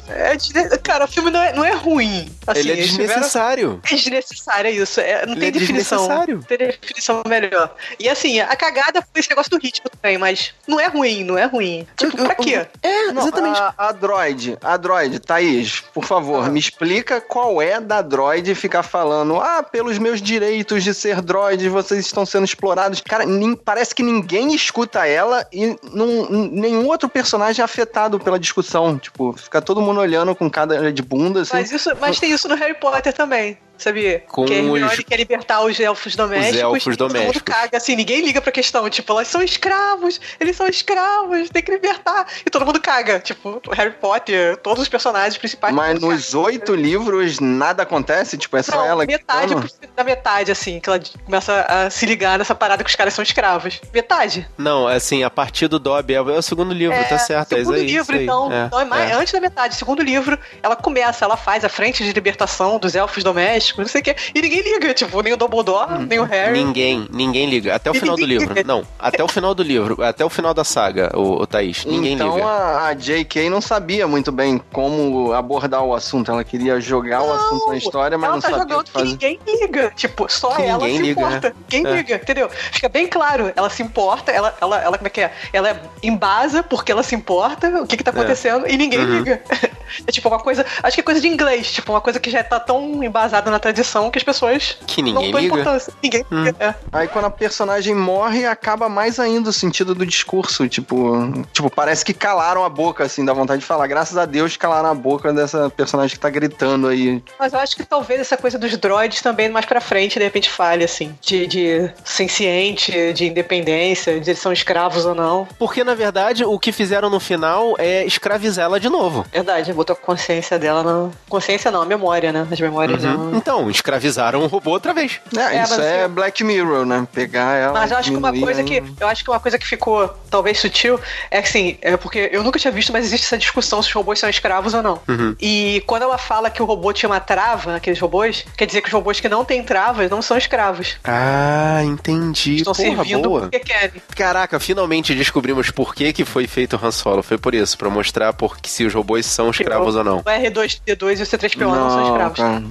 [0.08, 0.78] É.
[0.78, 2.28] Cara, o filme não é, não é ruim.
[2.46, 3.80] Assim, ele é desnecessário.
[3.84, 3.90] Tiveram...
[3.92, 5.00] É desnecessário, é isso.
[5.00, 6.08] É, não ele tem é definição.
[6.08, 7.74] Não tem definição melhor.
[7.98, 11.38] E assim, a cagada foi esse negócio do ritmo também, mas não é ruim, não
[11.38, 11.86] é ruim.
[11.96, 12.66] Tipo, eu, eu, pra quê?
[12.82, 13.60] É, não, exatamente.
[13.60, 16.48] A, a Droid, a Droid, Thaís, por favor, ah.
[16.48, 21.68] me explica qual é da Droid ficar falando, ah, pelos meus direitos de ser droid,
[21.68, 23.00] vocês estão sendo explorados.
[23.00, 28.38] Cara, nin- parece que ninguém escuta ela e não- nenhum outro personagem é afetado pela
[28.38, 28.98] discussão.
[28.98, 31.52] Tipo, fica todo mundo olhando com cada de bunda, assim.
[31.54, 33.58] Mas, isso, mas tem isso no Harry Potter também.
[33.80, 34.22] Sabia?
[34.28, 36.60] Com que a Hermione os- quer libertar os elfos domésticos.
[36.60, 37.54] elfos e Todo mundo domésticos.
[37.54, 38.88] caga, assim, ninguém liga pra questão.
[38.90, 42.26] Tipo, elas são escravos, eles são escravos, tem que libertar.
[42.44, 43.18] E todo mundo caga.
[43.20, 45.74] Tipo, Harry Potter, todos os personagens principais.
[45.74, 49.68] Mas nos oito livros nada acontece, tipo, é só Não, ela metade gritando?
[49.68, 53.14] por- da metade, assim, que ela começa a se ligar nessa parada que os caras
[53.14, 53.80] são escravos.
[53.94, 54.46] Metade.
[54.58, 57.76] Não, assim, a partir do Dobby é o segundo livro, tá certo, é isso segundo
[57.76, 57.86] aí.
[57.86, 58.24] livro, isso aí.
[58.24, 59.14] então, É, então é mais, é.
[59.14, 59.74] antes da metade.
[59.74, 64.00] Segundo livro, ela começa, ela faz a frente de libertação dos elfos domésticos, não sei
[64.00, 64.16] o quê.
[64.34, 66.52] E ninguém liga, tipo, nem o Dumbledore, nem o Harry.
[66.64, 67.74] Ninguém, ninguém liga.
[67.74, 68.54] Até o final do livro.
[68.66, 71.84] Não, até o final do livro, até o final da saga, o, o Thaís.
[71.84, 72.46] Ninguém então liga.
[72.46, 73.48] a, a J.K.
[73.50, 76.30] não sabia muito bem como abordar o assunto.
[76.30, 78.92] Ela queria jogar o assunto na história, mas ela não tá sabia o jogando que
[78.92, 79.10] que fazer.
[79.10, 79.92] ninguém liga.
[79.96, 81.48] Tipo, só Que ela ninguém se liga, importa.
[81.48, 81.54] né?
[81.72, 81.96] Ninguém É.
[81.96, 82.50] liga, entendeu?
[82.50, 83.52] Fica bem claro.
[83.56, 85.32] Ela se importa, ela, ela, ela como é que é?
[85.52, 88.14] Ela é embasa porque ela se importa, o que que tá É.
[88.14, 89.18] acontecendo, e ninguém Uhum.
[89.18, 89.42] liga.
[90.06, 92.42] É tipo uma coisa, acho que é coisa de inglês, tipo uma coisa que já
[92.42, 95.54] tá tão embasada na tradição que as pessoas Que não ninguém dão liga.
[95.54, 95.92] importância.
[96.02, 96.44] Ninguém Hum.
[96.44, 96.56] liga.
[96.60, 96.74] É.
[96.92, 100.68] Aí quando a personagem morre, acaba mais ainda o sentido do discurso.
[100.68, 103.86] Tipo, tipo, parece que calaram a boca, assim, dá vontade de falar.
[103.86, 107.22] Graças a Deus calaram a boca dessa personagem que tá gritando aí.
[107.38, 110.48] Mas eu acho que talvez essa coisa dos droids também mais pra frente, de repente,
[110.50, 111.14] fale, assim.
[111.20, 115.46] De, de senciente, de independência, de eles são escravos ou não.
[115.58, 119.26] Porque, na verdade, o que fizeram no final é escravizar ela de novo.
[119.32, 121.10] Verdade, botou a consciência dela na.
[121.28, 122.46] Consciência não, a memória, né?
[122.50, 123.10] As memórias Uhum.
[123.30, 123.36] dela.
[123.36, 125.20] Então, escravizaram o robô outra vez.
[125.36, 127.06] É, É, isso mas é assim- Black Mirror, né?
[127.12, 127.72] Pegar ela.
[127.72, 128.82] Mas eu acho que uma coisa que.
[129.00, 131.00] Eu acho que uma coisa que ficou talvez sutil
[131.30, 133.94] é que assim, é porque eu nunca tinha visto, mas existe essa discussão se os
[133.94, 135.00] robôs são escravos ou não.
[135.08, 135.34] Uhum.
[135.40, 138.88] E quando ela fala que o robô tinha uma trava, aqueles robôs, quer dizer que
[138.88, 140.96] os robôs que não têm travas não são escravos.
[141.04, 142.56] Ah, entendi.
[142.56, 143.40] Estão Porra, servindo boa.
[143.42, 144.02] porque querem.
[144.14, 147.22] Caraca, finalmente descobrimos por que, que foi feito o Han Solo.
[147.22, 150.18] Foi por isso, pra mostrar por que, se os robôs são escravos ou não.
[150.18, 152.36] O R2D2 e o C3PO não, são escravos.
[152.38, 152.62] cara.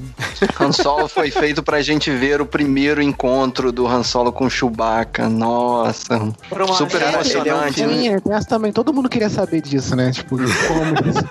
[0.60, 5.28] Han Solo foi feito pra gente ver o primeiro encontro do Han Solo com Chewbacca.
[5.30, 6.16] Nossa.
[6.18, 7.94] Uma- Super Cara, emocionante, né?
[7.94, 10.12] Sim, essa também, todo mundo queria saber disso, né?
[10.12, 11.30] Tipo, como isso.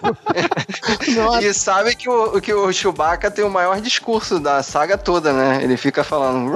[1.43, 5.61] E sabe que o, que o Chewbacca tem o maior discurso da saga toda, né?
[5.63, 6.53] Ele fica falando.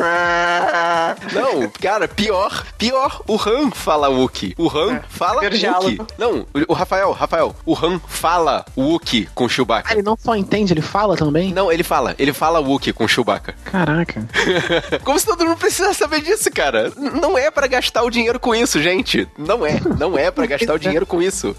[1.32, 3.22] Não, cara, pior, pior.
[3.26, 4.54] O Han fala Wookie.
[4.58, 5.98] O Han fala primeiro Wookie.
[6.18, 9.01] Não, o- o Rafael, Rafael, o Han fala Wookie
[9.34, 9.90] com o Chewbacca.
[9.90, 11.52] Ah, ele não só entende, ele fala também?
[11.52, 13.54] Não, ele fala, ele fala Wookie com o Chewbacca.
[13.64, 14.26] Caraca.
[15.04, 16.92] Como se todo mundo precisasse saber disso, cara.
[16.96, 19.28] Não é pra gastar o dinheiro com isso, gente.
[19.36, 21.54] Não é, não é pra gastar o dinheiro com isso.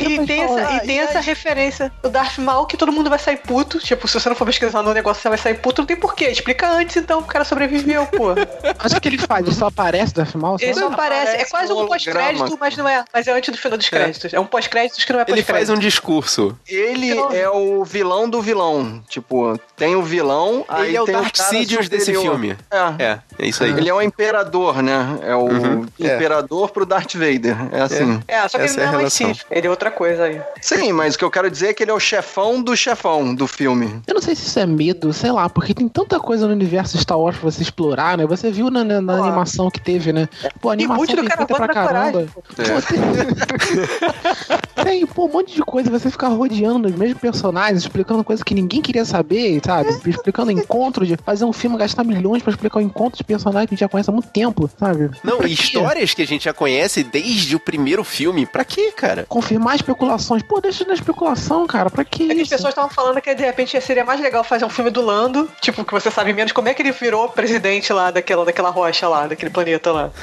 [0.00, 3.18] E, e tem, essa, e tem essa referência do Darth Maul que todo mundo vai
[3.18, 3.78] sair puto.
[3.78, 5.82] Tipo, se você não for pesquisar no negócio, você vai sair puto.
[5.82, 6.26] Não tem porquê.
[6.28, 8.28] Explica antes, então, o cara sobreviveu, pô.
[8.82, 9.46] Mas o que ele faz?
[9.46, 10.56] Ele só aparece Darth Maul?
[10.60, 11.30] Ele só aparece.
[11.30, 13.04] É aparece quase no um pós-crédito, mas não é.
[13.12, 14.32] Mas é antes do final dos créditos.
[14.32, 15.66] É um pós-créditos que não é Ele pós-crédito.
[15.66, 16.58] faz um discurso.
[16.66, 19.02] Ele ele é o vilão do vilão.
[19.08, 22.56] Tipo, tem o vilão, aí Ele é o tem Darth cara Sidious desse filme.
[22.70, 23.04] É.
[23.04, 23.70] É, é isso aí.
[23.70, 25.18] Ele é o imperador, né?
[25.22, 26.14] É o Uhum, é.
[26.14, 27.56] imperador pro Darth Vader.
[27.72, 28.20] É assim.
[28.28, 29.34] É, só que Essa ele é a não é mais relação.
[29.34, 30.40] Sith, ele é outra coisa aí.
[30.60, 33.34] Sim, mas o que eu quero dizer é que ele é o chefão do chefão
[33.34, 34.00] do filme.
[34.06, 36.96] Eu não sei se isso é medo, sei lá, porque tem tanta coisa no universo
[36.98, 38.26] Star Wars pra você explorar, né?
[38.26, 40.28] Você viu na, na- na animação que teve, né?
[40.60, 42.26] Pô, a animação feita Caravana pra caramba.
[42.58, 43.82] É.
[44.84, 48.54] Tem, pô, um monte de coisa, você ficar rodeando os mesmos personagens, explicando coisas que
[48.54, 49.90] ninguém queria saber, sabe?
[50.08, 53.74] Explicando encontro de fazer um filme, gastar milhões pra explicar o encontro de personagens que
[53.74, 55.10] a gente já conhece há muito tempo, sabe?
[55.24, 55.62] Não, Pra e quê?
[55.62, 58.46] histórias que a gente já conhece desde o primeiro filme.
[58.46, 59.24] Pra quê, cara?
[59.28, 60.42] Confirmar especulações.
[60.42, 61.90] Pô, deixa na especulação, cara.
[61.90, 64.64] Pra que É que as pessoas estavam falando que de repente seria mais legal fazer
[64.64, 67.92] um filme do Lando, tipo, que você sabe menos como é que ele virou presidente
[67.92, 70.10] lá daquela, daquela rocha lá, daquele planeta lá.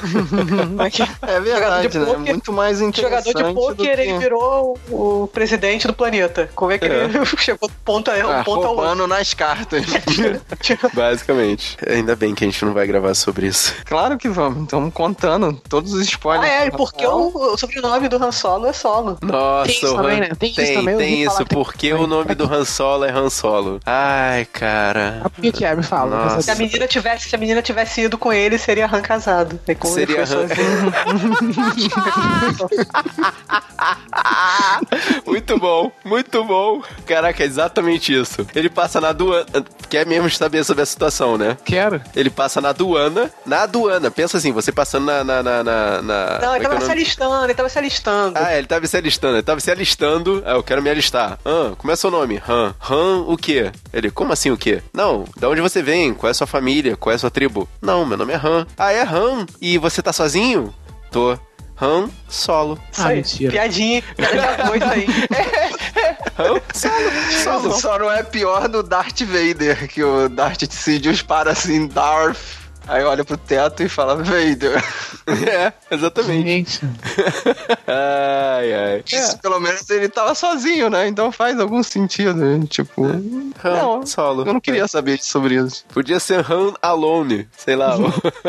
[1.26, 2.04] É verdade, de né?
[2.06, 4.02] pôquer- Muito mais interessante Jogador de pôquer, que...
[4.02, 6.39] ele virou o presidente do planeta.
[6.54, 9.84] Como é que ele chegou do ponto a um Ah, roubando nas cartas.
[10.94, 11.76] Basicamente.
[11.88, 13.74] Ainda bem que a gente não vai gravar sobre isso.
[13.84, 14.62] claro que vamos.
[14.64, 16.50] Estamos contando todos os Ah, spoilers.
[16.50, 19.18] é, e porque o, o sobrenome do Han Solo é Solo.
[19.22, 20.28] Nossa, Tem isso também, né?
[20.38, 21.44] Tem isso tem, também, eu tem isso.
[21.46, 22.04] Porque também.
[22.04, 23.80] o nome do Han Solo é Han Solo.
[23.86, 25.22] Ai, cara.
[25.38, 25.74] O que é?
[25.74, 26.40] Me fala.
[26.40, 29.58] Se a menina tivesse, se a menina tivesse ido com ele, seria Han casado.
[29.84, 30.40] Seria Han-.
[35.26, 36.82] Muito bom, muito bom.
[37.06, 38.46] Caraca, é exatamente isso.
[38.54, 39.46] Ele passa na aduana.
[39.88, 41.56] Quer mesmo saber sobre a situação, né?
[41.64, 42.00] Quero.
[42.14, 43.30] Ele passa na aduana.
[43.44, 44.10] Na aduana.
[44.10, 45.24] Pensa assim, você passando na.
[45.24, 47.78] na, na, na- na- Não, é ele que é tava se alistando, ele tava se
[47.78, 48.38] alistando.
[48.38, 50.42] Ah, ele tava se alistando, ele tava se alistando.
[50.46, 51.38] Ah, eu quero me alistar.
[51.44, 52.40] Ah, como é seu nome?
[52.48, 52.74] Han.
[52.88, 53.70] Han o quê?
[53.92, 54.82] Ele, como assim o quê?
[54.92, 56.14] Não, da onde você vem?
[56.14, 56.96] Qual é a sua família?
[56.96, 57.68] Qual é a sua tribo?
[57.82, 58.66] Não, meu nome é Han.
[58.78, 59.46] Ah, é Han?
[59.60, 60.72] E você tá sozinho?
[61.10, 61.36] Tô.
[61.80, 62.78] Han Solo.
[62.92, 64.02] Isso aí, Piadinha,
[64.60, 65.06] arroz aí.
[66.38, 66.60] Han
[67.42, 67.72] Solo.
[67.72, 72.38] Só não é pior do Darth Vader, que o Darth Sidious para assim, Darth.
[72.86, 74.82] Aí olha pro teto e fala Vader.
[75.50, 76.46] É, exatamente.
[76.48, 76.80] Gente.
[77.86, 79.04] ai, ai.
[79.06, 81.08] Isso, pelo menos ele tava sozinho, né?
[81.08, 82.66] Então faz algum sentido.
[82.66, 83.22] Tipo, Han
[83.76, 84.42] Não, Solo.
[84.42, 85.84] eu não queria saber sobre isso.
[85.92, 87.96] Podia ser Han Alone, sei lá.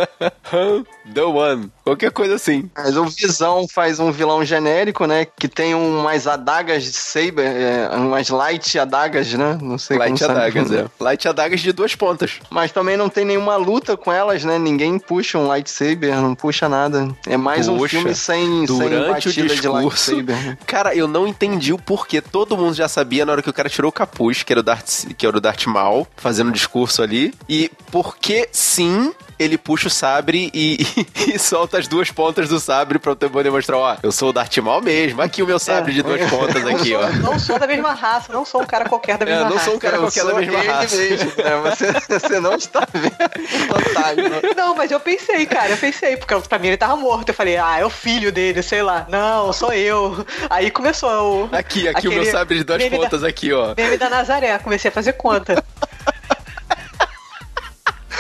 [0.51, 1.71] Han The One.
[1.83, 2.69] Qualquer coisa assim.
[2.75, 5.25] Mas o Visão faz um vilão genérico, né?
[5.25, 9.57] Que tem umas adagas de saber, é, umas light adagas, né?
[9.61, 10.79] Não sei Light como adagas, sabe.
[10.81, 10.85] é.
[11.03, 12.39] Light adagas de duas pontas.
[12.49, 14.59] Mas também não tem nenhuma luta com elas, né?
[14.59, 17.15] Ninguém puxa um lightsaber, não puxa nada.
[17.27, 20.57] É mais um Poxa, filme sem, sem Durante o batida de discurso, lightsaber.
[20.65, 22.21] cara, eu não entendi o porquê.
[22.21, 24.63] Todo mundo já sabia na hora que o cara tirou o capuz, que era o
[24.63, 27.33] Darth, que era o Darth Maul, fazendo um discurso ali.
[27.47, 30.77] E porque sim, ele puxa o sabre e,
[31.33, 34.29] e solta as duas pontas do sabre pra eu ter poder mostrar, ó, eu sou
[34.29, 35.21] o Darth Maul mesmo.
[35.21, 37.07] Aqui o meu sabre de duas pontas aqui, ó.
[37.09, 39.65] Não sou da mesma raça, não sou um cara qualquer da É, mesma não raça.
[39.65, 40.95] sou um cara Eu qualquer da sou mesma raça.
[40.97, 41.61] mesmo, né?
[41.63, 43.11] você, você não está vendo
[43.71, 44.53] o fantasma.
[44.55, 47.29] Não, mas eu pensei, cara, eu pensei, porque pra mim ele tava morto.
[47.29, 49.05] Eu falei, ah, é o filho dele, sei lá.
[49.09, 50.25] Não, sou eu.
[50.49, 51.49] Aí começou o.
[51.55, 53.73] Aqui, aqui o meu sabre de duas meme da- pontas aqui, ó.
[53.75, 55.63] Meme da Nazaré, comecei a fazer conta.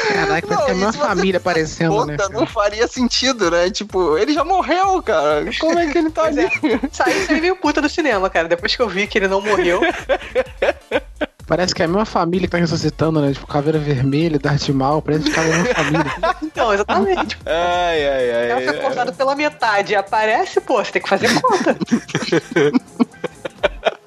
[0.07, 2.17] Caraca, parece que é a família aparecendo, né?
[2.17, 3.69] Puta, não faria sentido, né?
[3.69, 5.45] Tipo, ele já morreu, cara.
[5.59, 6.47] Como é que ele tá ali?
[6.91, 8.47] Saí, saí meio puta do cinema, cara.
[8.47, 9.81] Depois que eu vi que ele não morreu.
[11.47, 13.33] Parece que é a mesma família que tá ressuscitando, né?
[13.33, 16.11] Tipo, Caveira Vermelha, Darth Maul, parece que é a mesma família.
[16.41, 17.37] Então, exatamente.
[17.45, 18.51] Ai, ai, ai.
[18.51, 21.75] Ela foi cortado pela metade e aparece, pô, você tem que fazer conta.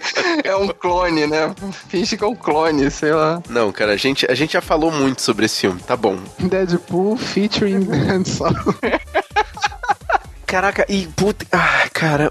[0.44, 1.54] É um clone, né?
[1.88, 3.42] Finge que é um clone, sei lá.
[3.48, 6.18] Não, cara, a gente, a gente já falou muito sobre esse filme, tá bom.
[6.38, 8.74] Deadpool featuring Han Solo.
[10.52, 11.46] Caraca, e puta.
[11.50, 12.30] Ah, cara,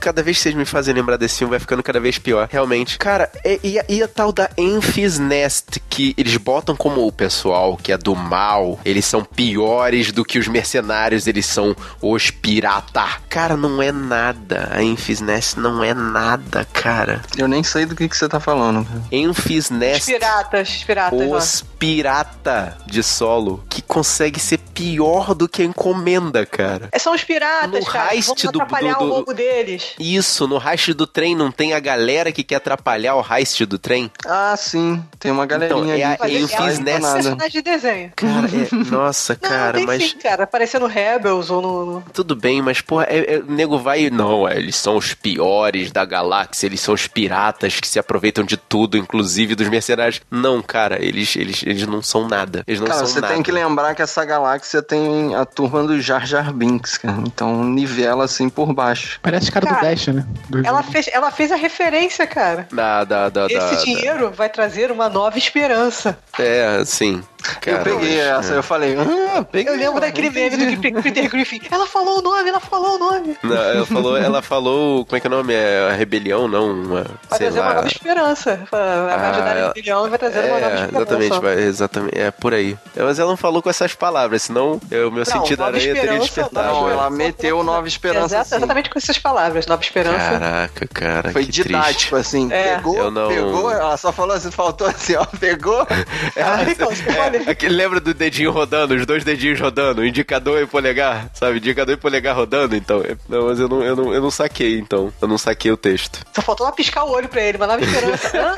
[0.00, 2.48] cada vez que vocês me fazem lembrar desse filme, vai ficando cada vez pior.
[2.50, 2.96] Realmente.
[2.96, 7.12] Cara, e, e a- e a tal da Enfys Nest, que eles botam como o
[7.12, 12.30] pessoal que é do mal, eles são piores do que os mercenários, eles são os
[12.30, 13.04] pirata.
[13.28, 14.70] Cara, não é nada.
[14.72, 17.20] A Enfys Nest não é nada, cara.
[17.36, 18.84] Eu nem sei do que, que você tá falando.
[18.86, 19.02] cara.
[19.12, 20.06] Enfys Os Nest.
[20.10, 21.36] piratas, os piratas lá.
[21.36, 26.88] Os pirata de solo que consegue ser pior do que a encomenda, cara.
[26.92, 28.14] É, São os piratas, No cara.
[28.14, 29.94] heist Vamos do- atrapalhar do- do- o roubo deles.
[29.98, 33.78] Isso, no heist do trem não tem a galera que quer atrapalhar o heist do
[33.80, 34.10] trem?
[34.24, 35.02] Ah, sim.
[35.18, 36.04] Tem uma galerinha Então, é ali.
[36.04, 37.00] a que Enfys não faz Nest.
[37.02, 37.14] nada.
[37.14, 38.12] Personagem de desenho.
[38.14, 40.44] Cara, é- nossa, Não, cara, tem mas sim, cara.
[40.44, 42.04] Aparecendo Rebels ou no...
[42.12, 44.08] tudo bem, mas porra, é, é- o nego vai.
[44.08, 48.44] Não, é, eles são os piores da galáxia, eles são os piratas que se aproveitam
[48.44, 50.20] de tudo, inclusive dos mercenários.
[50.30, 52.62] Não, cara, eles, eles Eles não são nada.
[52.66, 53.32] Eles não Cara, são você nada.
[53.34, 57.16] tem que lembrar que essa galáxia tem a turma do Jar Jar Binks, cara.
[57.26, 59.18] Então nivela assim por baixo.
[59.22, 60.26] Parece cara, Cara, do Dash, né?
[60.48, 62.66] Do Ela fez, ela fez a referência, cara.
[62.72, 66.18] Da, da, da, Esse da- dinheiro vai trazer uma nova esperança.
[66.38, 67.22] É, sim.
[67.42, 69.72] Eu Cara, peguei essa, eu falei, ah, peguei.
[69.72, 71.60] Eu lembro daquele meme do Pe- Peter Griffin.
[71.70, 73.36] Ela falou o nome, ela falou o nome.
[73.42, 75.52] Não, ela falou, ela falou, como é que é o nome?
[75.54, 76.70] É a rebelião, não?
[76.72, 77.74] Uma, Vai sei trazer uma lá.
[77.74, 78.60] nova esperança.
[78.70, 80.96] Vai Ah, ajudar a ela- rebelião e vai trazer uma nova É, esperança.
[80.96, 82.76] exatamente, vai, exatamente, é por aí.
[82.96, 86.18] É, Mas ela não falou com essas palavras, senão o meu sentido Nova aranha teria
[86.18, 86.68] despertado.
[86.68, 86.92] Não, é.
[86.92, 88.56] ela meteu Nova Esperança Exato, assim.
[88.56, 89.66] exatamente com essas palavras.
[89.66, 90.18] Nova esperança.
[90.18, 92.52] Caraca, cara, Foi que didático, assim.
[92.52, 92.76] É.
[92.76, 95.86] Pegou, Eu não- pegou, ela só falou assim, faltou assim, ó, pegou.
[96.36, 97.02] Ah, então, você
[97.38, 101.58] É, lembra do dedinho rodando, os dois dedinhos rodando, indicador e polegar, sabe?
[101.58, 103.00] Indicador e polegar rodando, então.
[103.00, 105.12] É, Não, mas eu não, eu não, eu não saquei, então.
[105.20, 106.20] Eu não saquei o texto.
[106.34, 108.32] Só faltou ela piscar o olho pra ele, uma nova esperança.
[108.38, 108.54] Hã?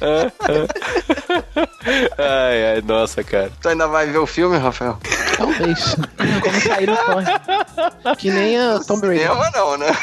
[0.02, 0.66] Hã?
[2.18, 3.50] Ai, ai, nossa, cara.
[3.60, 4.98] Tu ainda vai ver o filme, Rafael?
[5.36, 5.96] Talvez.
[6.42, 8.16] Quando sair no torre.
[8.18, 9.28] Que nem a Tomb Raider.
[9.28, 9.96] Cinema não, né?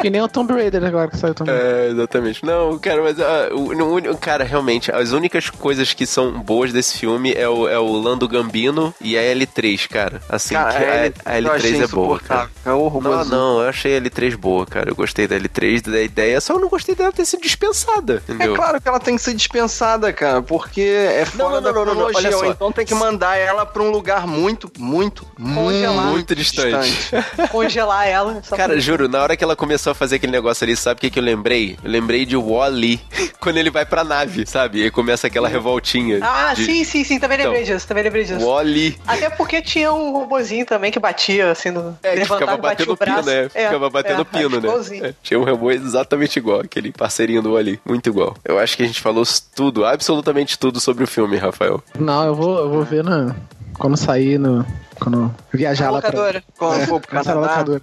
[0.00, 1.54] Que nem o Tomb Raider agora que saiu também.
[1.54, 2.44] É, exatamente.
[2.44, 6.91] Não, cara, mas ah, o, no cara, realmente, as únicas coisas que são boas desse
[6.98, 10.20] filme é o, é o Lando Gambino e a L3, cara.
[10.28, 12.50] Assim, Cara, que a L- a, a eu achei L3 é boa, cara.
[12.64, 13.30] É horroroso.
[13.30, 14.90] Não, não, eu achei a L3 boa, cara.
[14.90, 18.32] Eu gostei da L3, da ideia, só eu não gostei dela ter sido dispensada, É
[18.32, 18.54] entendeu?
[18.54, 21.94] claro que ela tem que ser dispensada, cara, porque é fora não, da não, não,
[21.94, 22.28] não, cronologia.
[22.28, 22.46] olha só.
[22.52, 26.06] então tem que mandar ela pra um lugar muito, muito, Congelar.
[26.06, 27.10] Muito distante.
[27.50, 28.42] Congelar ela.
[28.42, 30.98] só Cara, pra- juro, na hora que ela começou a fazer aquele negócio ali, sabe
[30.98, 31.76] o que, que eu lembrei?
[31.82, 33.00] Eu lembrei de Wall-E,
[33.40, 34.84] quando ele vai pra nave, sabe?
[34.84, 36.18] E começa aquela revoltinha.
[36.22, 36.64] Ah, de...
[36.64, 37.18] sim, sim, sim.
[37.18, 37.88] Também lembrei Então, disso.
[37.88, 38.44] Também lembrei disso.
[38.44, 38.96] Wall-E.
[39.06, 41.98] Até porque tinha um robozinho também que batia, assim, no...
[42.02, 43.24] É, que levantava ficava batia batendo o braço.
[43.24, 43.50] pino, né?
[43.54, 45.08] É, ficava batendo é, pino, né?
[45.08, 47.80] É, tinha um robô exatamente igual, aquele parceirinho do Wall-E.
[47.84, 48.36] Muito igual.
[48.44, 49.24] Eu acho que a gente falou
[49.54, 51.82] tudo, absolutamente tudo sobre o filme, Rafael.
[51.98, 53.34] Não, eu vou, eu vou ver na,
[53.78, 54.64] quando sair no.
[55.02, 56.10] Quando eu viajar lá pra.
[56.10, 56.44] locadora.
[56.56, 57.72] Quando for pro Quando sair na Canadá.
[57.72, 57.82] locadora.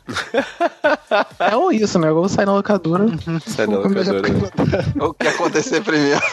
[1.51, 2.09] É ou isso, né?
[2.09, 3.05] Eu vou sair na locadora.
[3.45, 4.51] Sai da Vou viajar locadora.
[4.51, 5.05] pro.
[5.09, 6.21] O que acontecer primeiro.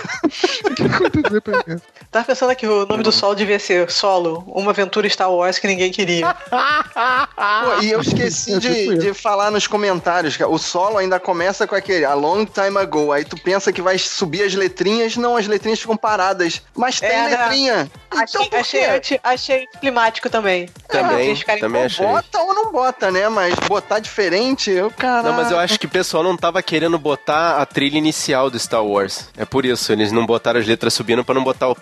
[0.70, 1.82] O que aconteceu primeiro?
[2.10, 5.66] Tava pensando que o nome do solo devia ser Solo, uma aventura Star Wars que
[5.66, 6.34] ninguém queria.
[6.50, 10.50] Pô, e eu esqueci de, de falar nos comentários, cara.
[10.50, 13.12] O solo ainda começa com aquele a long time ago.
[13.12, 15.16] Aí tu pensa que vai subir as letrinhas.
[15.16, 16.62] Não, as letrinhas ficam paradas.
[16.76, 17.90] Mas tem É, letrinha.
[18.12, 20.68] Então Achei, achei climático também.
[20.88, 22.06] Também, Eles ficarem também achei.
[22.06, 23.28] Bota ou não bota, né?
[23.28, 25.22] Mas botar diferente, eu, cara.
[25.22, 28.58] Não, mas eu acho que o pessoal não tava querendo botar a trilha inicial do
[28.58, 29.28] Star Wars.
[29.36, 31.76] É por isso, eles não botaram as letras subindo pra não botar o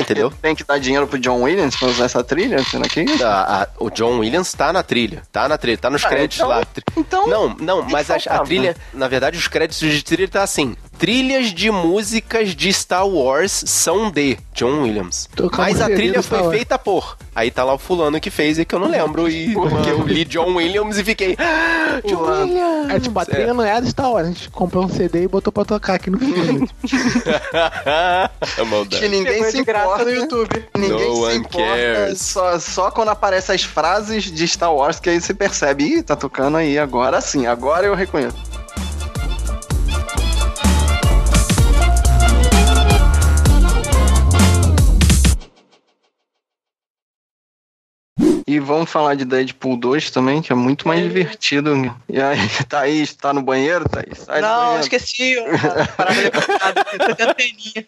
[0.00, 0.32] entendeu?
[0.42, 2.62] Tem que dar dinheiro pro John Williams pra usar essa trilha?
[2.64, 3.24] Será que é isso?
[3.24, 6.48] A- o John Williams tá na trilha, tá na trilha, tá nos Ah, créditos então-
[6.48, 6.62] lá.
[6.96, 10.76] então, não, não, mas a, a trilha, na verdade, os créditos de trilha tá assim:
[10.98, 15.28] trilhas de músicas de Star Wars são de John Williams.
[15.34, 16.56] Tocando mas a trilha foi Wars.
[16.56, 17.16] feita por.
[17.34, 19.28] Aí tá lá o fulano que fez e que eu não lembro.
[19.28, 21.36] E porque eu li John Williams e fiquei.
[21.38, 22.90] "Ah, John Williams!
[22.90, 24.26] É tipo, a trilha não é a do Star Wars.
[24.26, 26.68] A gente comprou um CD e botou pra tocar aqui no filme.
[28.58, 29.02] É maldade.
[29.02, 30.04] Que ninguém se importa.
[30.04, 30.64] no YouTube.
[30.76, 31.66] Ninguém No se one importa.
[31.66, 32.20] cares.
[32.20, 35.84] Só, só quando aparecem as frases de Star Wars que aí você percebe.
[35.84, 37.46] Ih, tá tocando aí agora sim.
[37.46, 38.36] Agora eu reconheço.
[48.52, 51.72] E vamos falar de Deadpool 2 também, que é muito mais divertido.
[52.06, 52.36] E aí,
[52.68, 54.18] Thaís, tá no banheiro, Thaís?
[54.18, 54.80] Sai Não, banheiro.
[54.82, 55.36] esqueci.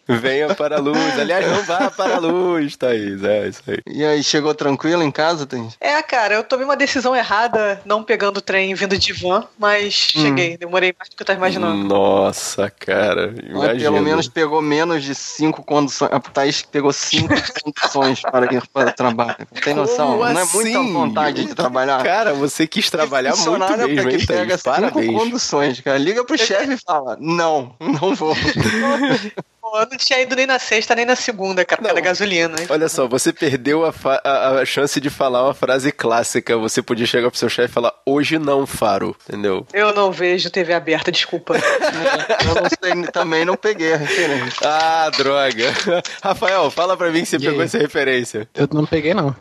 [0.07, 1.19] Venha para a luz.
[1.19, 3.23] Aliás, não vá para a luz, Thaís.
[3.23, 3.77] É isso aí.
[3.87, 5.75] E aí, chegou tranquilo em casa, Thaís?
[5.79, 10.13] É, cara, eu tomei uma decisão errada não pegando o trem vindo de van, mas
[10.15, 10.21] Hum.
[10.21, 10.57] cheguei.
[10.57, 11.83] Demorei mais do que eu tava imaginando.
[11.87, 13.31] Nossa, cara.
[13.35, 13.79] Mas Imagina.
[13.91, 16.11] pelo menos pegou menos de cinco condições.
[16.11, 17.29] A Thaís pegou cinco
[17.63, 19.35] condições para ir para o trabalho.
[19.63, 20.17] Tem noção?
[20.17, 22.03] Como Não é muita vontade de trabalhar.
[22.03, 24.61] Cara, você quis trabalhar muito é mesmo, pra hein, que pega Thaís?
[24.61, 25.19] cinco Parabéns.
[25.19, 25.97] conduções, cara.
[25.97, 28.35] Liga pro chefe e fala: Não, não vou.
[29.65, 32.55] Pô, eu não tinha ido nem na sexta, nem na segunda, cara, da gasolina.
[32.61, 32.67] hein?
[32.69, 33.91] Olha só, você perdeu a,
[34.23, 36.55] a- a chance de falar uma frase clássica.
[36.55, 39.15] Você podia chegar pro seu chefe e falar, hoje não, Faro.
[39.27, 39.65] Entendeu?
[39.73, 41.55] Eu não vejo TV aberta, desculpa.
[42.45, 44.59] Eu não sei, também não peguei a referência.
[44.63, 45.73] Ah, droga.
[46.21, 48.47] Rafael, fala pra mim que você pegou essa referência.
[48.53, 49.35] Eu não peguei, não.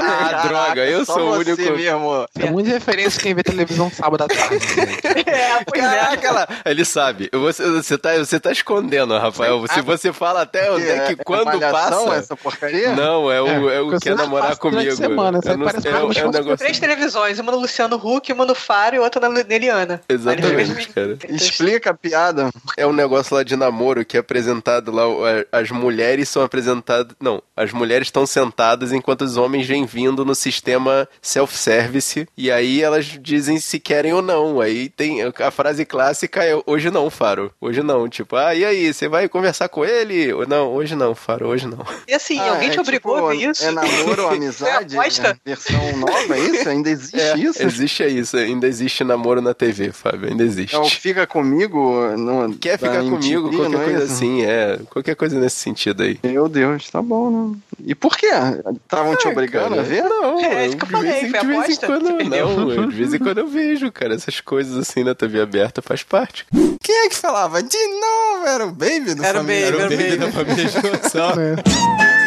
[0.00, 1.62] Ah, droga, eu sou o único.
[1.72, 2.26] mesmo.
[2.34, 4.56] Tem muita referência quem vê televisão sábado à tarde.
[5.26, 5.86] é, pois é.
[5.86, 6.48] Caraca, lá.
[6.64, 7.30] Ele sabe.
[7.32, 9.37] Você, você, tá, você tá escondendo, Rafael.
[9.38, 9.66] Rafael.
[9.68, 12.16] Se você fala até onde é que quando malhação, passa.
[12.16, 12.94] essa porcaria?
[12.94, 14.94] Não, é o, é, o quer namorar comigo.
[14.96, 16.56] semana, Eu não parece é, é um fosse negócio.
[16.58, 20.00] Três televisões, uma no Luciano Huck, uma no Faro e outra na Neliana.
[20.08, 21.18] Exatamente, cara.
[21.28, 22.50] Explica a piada.
[22.76, 25.04] É um negócio lá de namoro que é apresentado lá.
[25.52, 27.14] As mulheres são apresentadas.
[27.20, 32.26] Não, as mulheres estão sentadas enquanto os homens vêm vindo no sistema self-service.
[32.36, 34.60] E aí elas dizem se querem ou não.
[34.60, 35.18] Aí tem.
[35.22, 37.52] A frase clássica é hoje não, Faro.
[37.60, 38.08] Hoje não.
[38.08, 38.92] Tipo, ah, e aí?
[38.92, 40.30] Você vai conversar com ele?
[40.34, 41.78] Ou Não, hoje não, Faro, hoje não.
[42.06, 43.64] E assim, Ah, alguém te é obrigou tipo, a ver isso?
[43.64, 44.90] É namoro ou amizade?
[44.92, 45.40] Você aposta?
[45.44, 46.68] É versão nova, é isso?
[46.68, 47.62] Ainda existe É, isso?
[47.62, 50.76] Existe isso, ainda existe namoro na TV, Fábio, ainda existe.
[50.76, 52.06] É o Fica Comigo?
[52.16, 54.78] No, Quer ficar comigo, MTV, qualquer não é coisa assim, é.
[54.90, 56.18] Qualquer coisa nesse sentido aí.
[56.22, 57.56] Meu Deus, tá bom, né?
[57.84, 58.26] E por quê?
[58.26, 60.02] Estavam te Ah, obrigando cara, a ver?
[60.04, 62.86] Não, É, eu, isso que eu de falei, vez de vez em quando não, eu-
[62.88, 66.44] de vez em quando eu vejo, cara, essas coisas assim na TV aberta faz parte.
[66.82, 67.62] Quem é que falava?
[67.62, 69.70] De novo, era o Baby do Era o Família?
[69.72, 70.16] Baby, era o Baby.
[70.16, 70.78] da família de.